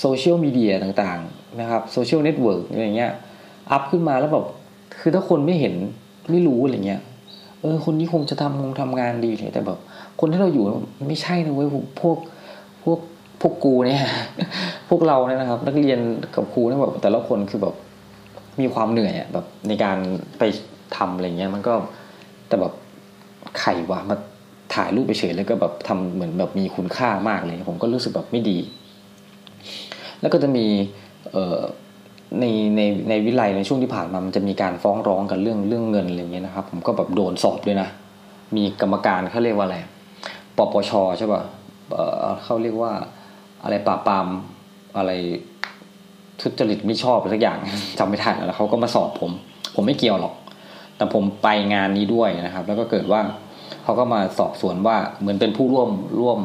[0.00, 3.12] โซเชียลมีเดียต่างๆนะครับโซเชียลเน็ตเวิร์กอะไรเงี้ย
[3.70, 4.44] อัพขึ้นมาแล้วแบบ
[5.00, 5.74] คือถ้าคนไม่เห็น
[6.30, 7.00] ไม่รู้อะไรเงี้ย
[7.60, 9.78] เออคนนี้คงจะทำงงทำงานดีเลยแต่แบบ
[10.20, 10.64] คนที่เราอยู่
[11.08, 11.68] ไม่ใช่นะเว้ย
[12.00, 12.16] พวก
[12.84, 12.98] พวก
[13.40, 14.00] พวกกูเนี่ย
[14.88, 15.98] พวกเราเนี่ยนะครับ นักเรียน
[16.34, 17.74] กับครูเนี่ยแบบแต่ละคนคือแบบ
[18.60, 19.98] มีความเหนื่อยอะแบบในการ
[20.38, 20.42] ไป
[20.96, 21.74] ทำอะไรเงี้ย มันก็
[22.48, 22.72] แต่แบบ
[23.60, 24.16] ไข่วะมา
[24.74, 28.58] ถ่ายรูปไปเฉยแล้วก็แบบทำเหมือนแบบมีคุณค่ามากเลย ผมก็รู้สึกแบบไม่ดี
[30.22, 30.66] แล้วก็จะมี
[32.40, 32.44] ใน
[32.76, 37.88] ในในวิไลในช่วงที่ผ่านมามันจะมีการฟ้องร้องกันเรื่องเรื่องเงินอะไรเงี้ยนะครับ ผมก็แบบโดนสอบด้วยนะ
[38.56, 39.78] มีกรรมการเขาเรียกว่าอะไร
[40.56, 41.42] ปปชใช่ป่ะ
[42.44, 42.92] เขาเรียกว่า
[43.64, 44.26] อะไรปราบปราม
[44.96, 45.10] อะไร
[46.40, 47.58] ทุจริตไม่ชอบอะไรสักอย่าง
[47.98, 49.30] จำไม่ได้แล้วเขาก็มาสอบผม
[49.74, 50.34] ผมไม่เกี่ยวหรอก
[50.96, 53.20] แต่ผมไปงานนี้ด้วยนะครับ แล้วก็เกิดว่า
[53.84, 56.38] เขาก็มาสอบสวนว่าเหมือนเป็นผู้ร่วมร่วม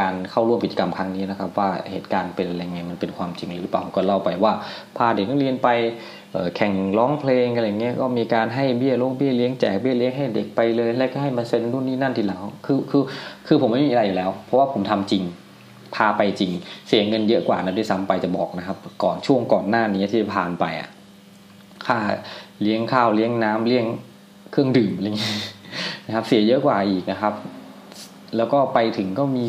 [0.00, 4.52] การเข้าร่วมกิจกรรมครั้งนี้นะครับ ว่าเหตุการณ์เป็นอะไรไงมันเป็นความจริงหรือเปล่าก็เล่าไปว่า
[4.96, 5.68] พาเด็กนักเรียนไป
[6.56, 13.02] แข่งร้องเพลงอะไรเงี้ยก็มีการให้เบี้ยลงเบี้ยเลี้ยงแจกเบี้ยเลี้ยงให้เด็กไปเลย แล้วก็ให้มาเซ็นนู่นนี่นั่นทีหลังคือคือ
[13.46, 15.22] คือผมไม่มีอะไรอยู่แล้ว เพราะว่าผมทำจริง
[15.94, 16.52] พาไปจริง
[16.88, 20.88] เสียเงินเยอะกว่านั้นด้วยซ้ำไปจะบอกนะครับ ก่อนช่วงก่อนหน้านี้ที่ผ่านไปอะ
[21.86, 21.98] ค่า
[22.62, 23.84] เลี้ยงข้าวเลี้ยงน้ำเลี้ยง
[24.50, 25.34] เครื่องดื่มอะไรเงี้ย
[26.06, 27.34] นะครับ เสียเยอะกว่าอีกนะครับ
[28.36, 29.44] แล้วก็ไปถึงก็มี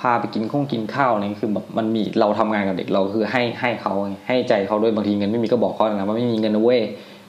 [0.00, 3.92] พาไปกินข้องกินข้าวนี่คือแบบมันมีเราทำงานกับเด็กเราคือให้ให้เขา
[4.26, 6.80] ให้ใจเขาด้วยบางทีเงินไม่มีก็บอกเขานะว่าไม่มีเงินนะเว้ย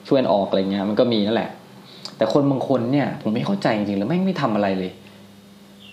[0.08, 1.50] ช่วยออกอะไรเงี้ยมันก็มีนั่นแหละ
[2.16, 4.90] แต่คนบางคนเนี่ย ผมไม่เข้าใจจริงๆแล้วไม่ไม่ทำอะไรเลย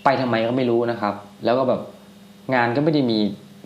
[0.03, 1.13] ไปทำไมก็ไม่รู้นะครับ
[1.45, 1.81] แล้วก็แบบ
[2.55, 3.19] งานก็ไม่ได้มี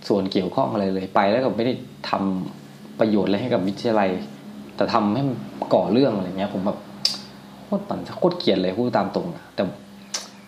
[0.07, 1.73] ส่วนเกี่ยวข้องอะไรเลยไปแล้วก็ไม่ได้
[2.09, 4.09] ทำประโยชน์อะไรให้กับวิทยาลัย
[4.75, 5.23] แต่ทำให้
[5.73, 6.77] ก่อเรื่องอะไรเงี้ย ผมแบบ
[7.67, 9.63] โคตรปั่นโคตรเกลียดเลยพูดตามตรงนะแต่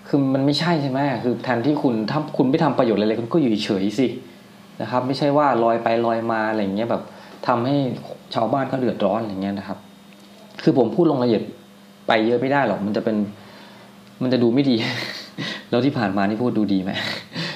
[0.08, 4.08] คือมันไม่ใช่ใช่ไหมคือแทนที่คุณถ้าคุณไม่ทำประโยชน์อะไรเลยคุณก็อยู่เฉยสิ
[4.82, 7.04] นะครับ ไม่ใช่ว่าลอยไปลอยมาอะไรเงี้ยแบบ
[7.48, 7.76] ทำให้
[8.34, 9.78] ชาวบ้านเขาเดือดร้อนอะไรเงี้ยนะครับ
[10.64, 11.44] คือผมพูดลงละเอียด
[12.08, 13.18] ไปเยอะไม่ได้หรอกมันจะเป็น
[14.22, 14.76] มันจะดูไม่ดี
[15.70, 16.92] แล้วที่ผ่านมานี่พูดดูดีไหม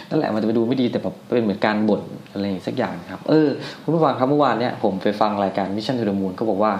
[0.10, 2.02] นั่นแหละมันจะไปดูไม่ดีแต่แบบเป็นเหมือนการบ่น
[2.32, 3.48] อะไรสักอย่างครับ เออ
[3.82, 6.72] คุณผู้ฟังครับเมื่อวานเนี่ยผมไปฟังรายการ Mission To The Moon ก็บอกว่า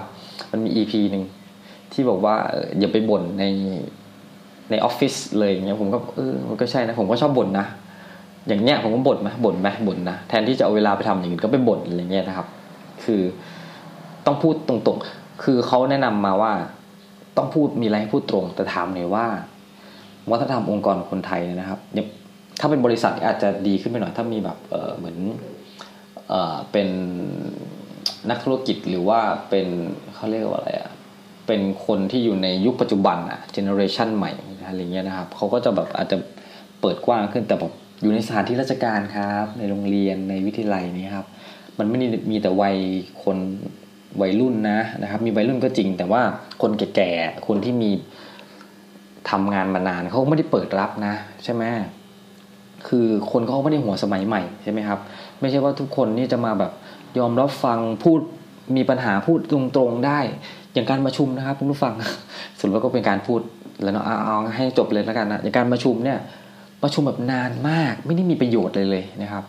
[0.50, 1.24] มันมี EP หนึ่ง
[1.94, 2.36] ที่บอกว่า
[2.78, 3.44] อย่าไปบ่นใน
[4.70, 7.66] ในออฟฟิศเลยอย่างเงี้ยผมก็เออมันก็ใช่นะผมก็ชอบบ่นนะ
[8.48, 12.46] อย่างเนี้ยผมก็บ่นไหมบ่นไหมบ่นนะแทนที่จะเอาเวลาไปทำอย่างอื่นก็ไปบ่นอะไรเงี้ยนะครับ
[13.04, 13.22] คือ
[14.26, 16.52] ต้องพูดตรงๆ คือเขาแนะนำมาว่า
[17.36, 19.26] ต้องพูดมีอะไรให้พูดตรง แต่ถามหน่อยว่า
[20.30, 21.80] วัฒนธรรมองค์กรคนไทยนะครับ
[22.60, 25.16] ถ้าเป็นบริษัทอาจจะดีขึ้นไปหน่อย ถ้ามีแบบเเหมือน
[26.28, 26.34] เอ
[26.72, 26.88] เป็น
[28.30, 29.66] นักธุรกิจหรือว่าเป็น
[30.14, 30.90] เขาเรียกว่าอะไรอะ
[31.46, 34.32] เป็นคนที่อยู่ในยุคปัจจุบันอะเจเนอเรชันใหม่
[34.66, 36.16] อะไรเงี้ยนะครับเขาก็จะแบบอาจจะ
[36.80, 37.72] เปิดกว้างขึ้นแต่แบบ
[38.02, 41.26] อยู่ในสถานที่ราชการครับ ในโรงเรียนในวิทยาลัยนี่ครับ
[41.78, 42.76] มันไม่ได้มีแต่วัย
[43.24, 43.36] คน
[44.20, 46.22] วัยรุ่นนะนะครับ มีวัยรุ่นก็จริง แต่ว่า
[46.62, 47.90] คนแก่ๆคนที่มี
[49.30, 51.14] ทำงานมานานเขาไม่ได้เปิดรับนะ
[51.44, 51.64] ใช่ไหม
[52.88, 54.98] คือคนเขาไม่ได้หัวสมัยใหม่ใช่ไหมครับ
[55.40, 56.72] ไม่ใช่ว่าทุกคนนี่จะมาแบบ
[57.18, 58.20] ยอมรับฟังพูด
[58.76, 60.20] มีปัญหาพูดตรงๆได้
[60.74, 61.92] อย่างการประชุมนะครับคุณผู้ฟัง
[62.58, 63.40] สุดแล้วก็เป็นการพูด
[63.82, 66.18] แล้วเนาะเอาให้จบเลยแล้วกันนะอย่างการประชุมเนี่ย
[66.82, 69.44] ประชุมแบบนานมากไม่ได้มีประโยชน์เลยเลยนะครับ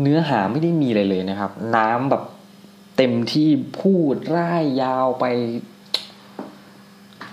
[0.00, 2.22] เนื้อหาไม่ได้มีอะไรเลยนะครับ น้ำแบบ
[2.96, 3.48] เต็มที่
[3.80, 5.24] พูดร่ายยาวไป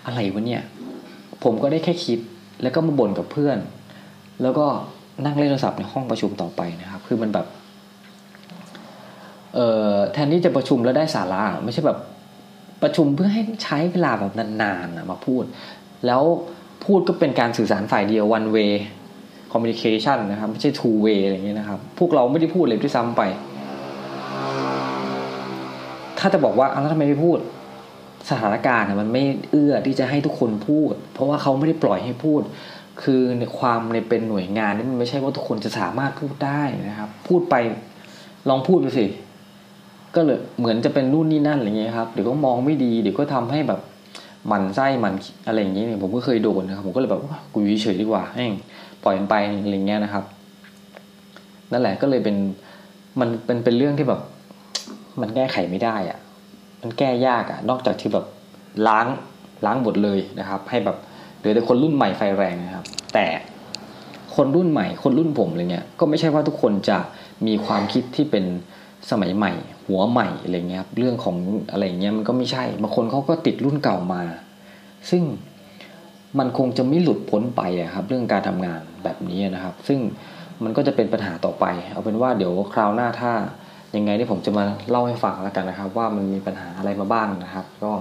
[0.05, 0.63] อะไรวะเนี่ย
[1.43, 2.19] ผมก็ได้แค่คิด
[2.61, 3.57] แล้วก็มาบ่นกับเพื่อน
[4.41, 4.65] แล้วก็
[5.25, 7.47] นั่งเล่นโทรศัพท์ในห้องประชุมต่อไปนะครับ คือมันแบบ
[9.55, 11.99] เอ่อแทนที่จะประชุมแล้วได้สาระไม่ใช่แบบ
[12.81, 15.43] ประชุมเพื่อให้ใช้เวลาแบบนานๆมาพูด
[16.05, 16.23] แล้ว
[16.85, 18.73] พูดก็เป็นการสื่อสารฝ่ายเดียว one way
[19.53, 23.21] communication นะครับ ไม่ใช่ two way อะไรอย่างเงี้ยนะครับ พวกเราไม่ได้พูดเลยด้วยซ้ำไป
[26.19, 27.39] ถ้าจะบอกว่าอ้าวแล้วทำไมไม่พูด
[28.29, 32.41] สถานการณ์มันไม่เอื้อที่จะให้ทุกคนพูด เพราะว่าเขาไม่ได้ปล่อยให้พูด
[33.03, 37.55] คือในความในเป็นหน่วยงานนี่มันไม่ใช่ว่าทุกคนจะสามารถพูดได้นะครับ พูดไป
[38.49, 39.05] ลองพูดไปสิ
[40.15, 43.79] ก็เลยเหมือนจะเป็นนู่นนี่นั่นอะไรเงี้ยครับเดี๋ยวก็มองไม่ดีเดี๋ยวก็ทำให้แบบ
[44.47, 45.13] หมันไส้หมัน
[45.47, 47.21] อะไรอย่างเงี้ยผมก็เคยโดนนะครับผมก็เลยแบบ
[47.53, 48.43] กูยเฉยดีกว่าให้
[49.03, 50.23] ปล่อยมันไปอะไรเงี้ยนะครับ
[51.71, 52.35] นั่นแหละก็เลยเป็น
[53.19, 54.21] มันเป็นเป็นเรื่องที่แบบ
[55.21, 56.19] มันแก้ไขไม่ได้อะ
[56.81, 58.25] มันแก้ยากอะนอกจากที่แบบ
[58.87, 59.05] ล้าง
[59.65, 60.97] ล้างหมดเลยนะครับ ให้แบบ
[61.37, 63.25] เหลือแต่คนรุ่นใหม่ไฟแรงนะครับ แต่
[64.35, 66.97] คนรุ่นใหม่ คนรุ่นผมอะไรเงี้ยก็ไม่ใช่ว่าทุกคนจะ
[67.47, 68.45] มีความคิดที่เป็น
[69.11, 69.51] สมัยใหม่
[69.87, 71.37] หัวใหม่อะไรเงี้ยครับเรื่องของ
[71.71, 74.21] อะไรเงี้ยมันก็ไม่ใช่บางคนเขาก็ติดรุ่นเก่ามา
[75.09, 75.23] ซึ่ง
[76.39, 79.99] มันคงจะไม่หลุดพ้นไปอะครับ เรื่องการทำงานแบบนี้นะครับ ซึ่ง
[80.63, 83.31] มันก็จะเป็นปัญหาต่อไป เอาเป็นว่าเดี๋ยวคราวหน้าถ้า
[83.95, 87.91] ยังไงที่ผมจะมาเล่าให้ฟังแล้วกันนะครับ ว่ามันมีปัญหาอะไรมาบ้างนะครับ ก็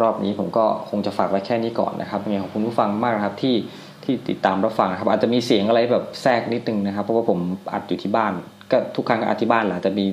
[0.00, 3.56] รอบนี้ผมก็คงจะฝากไว้แค่นี้ก่อนนะครับยังไงขอบคุณผู้ฟังมากนะครับที่
[4.04, 7.38] ที่ติดตามรับฟังนะครับ อาจจะมีเสียงอะไรแบบแทรกนิดนึงนะครับ เพราะว่าผม
[7.72, 8.32] อัดอยู่ที่บ้าน
[8.72, 10.04] ก็ทุกครั้งก็อธิบ้านแหละจะมี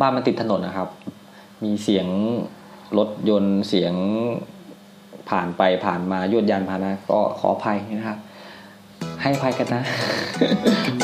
[0.00, 0.88] บ้านมันติดถนนนะครับ
[1.64, 2.06] มีเสียง
[2.98, 3.94] รถยนต์เสียง
[5.30, 8.18] ผ่านไปผ่านมายวดยานพานะก็ขออภัยนะครับ
[9.22, 9.82] ให้อภัยกันนะ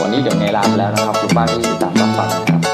[0.01, 2.66] วันนี้เดี๋ยวไงลาไปแล้วนะครับขอบคุณมานที่ติดตามรับฟังนะครับ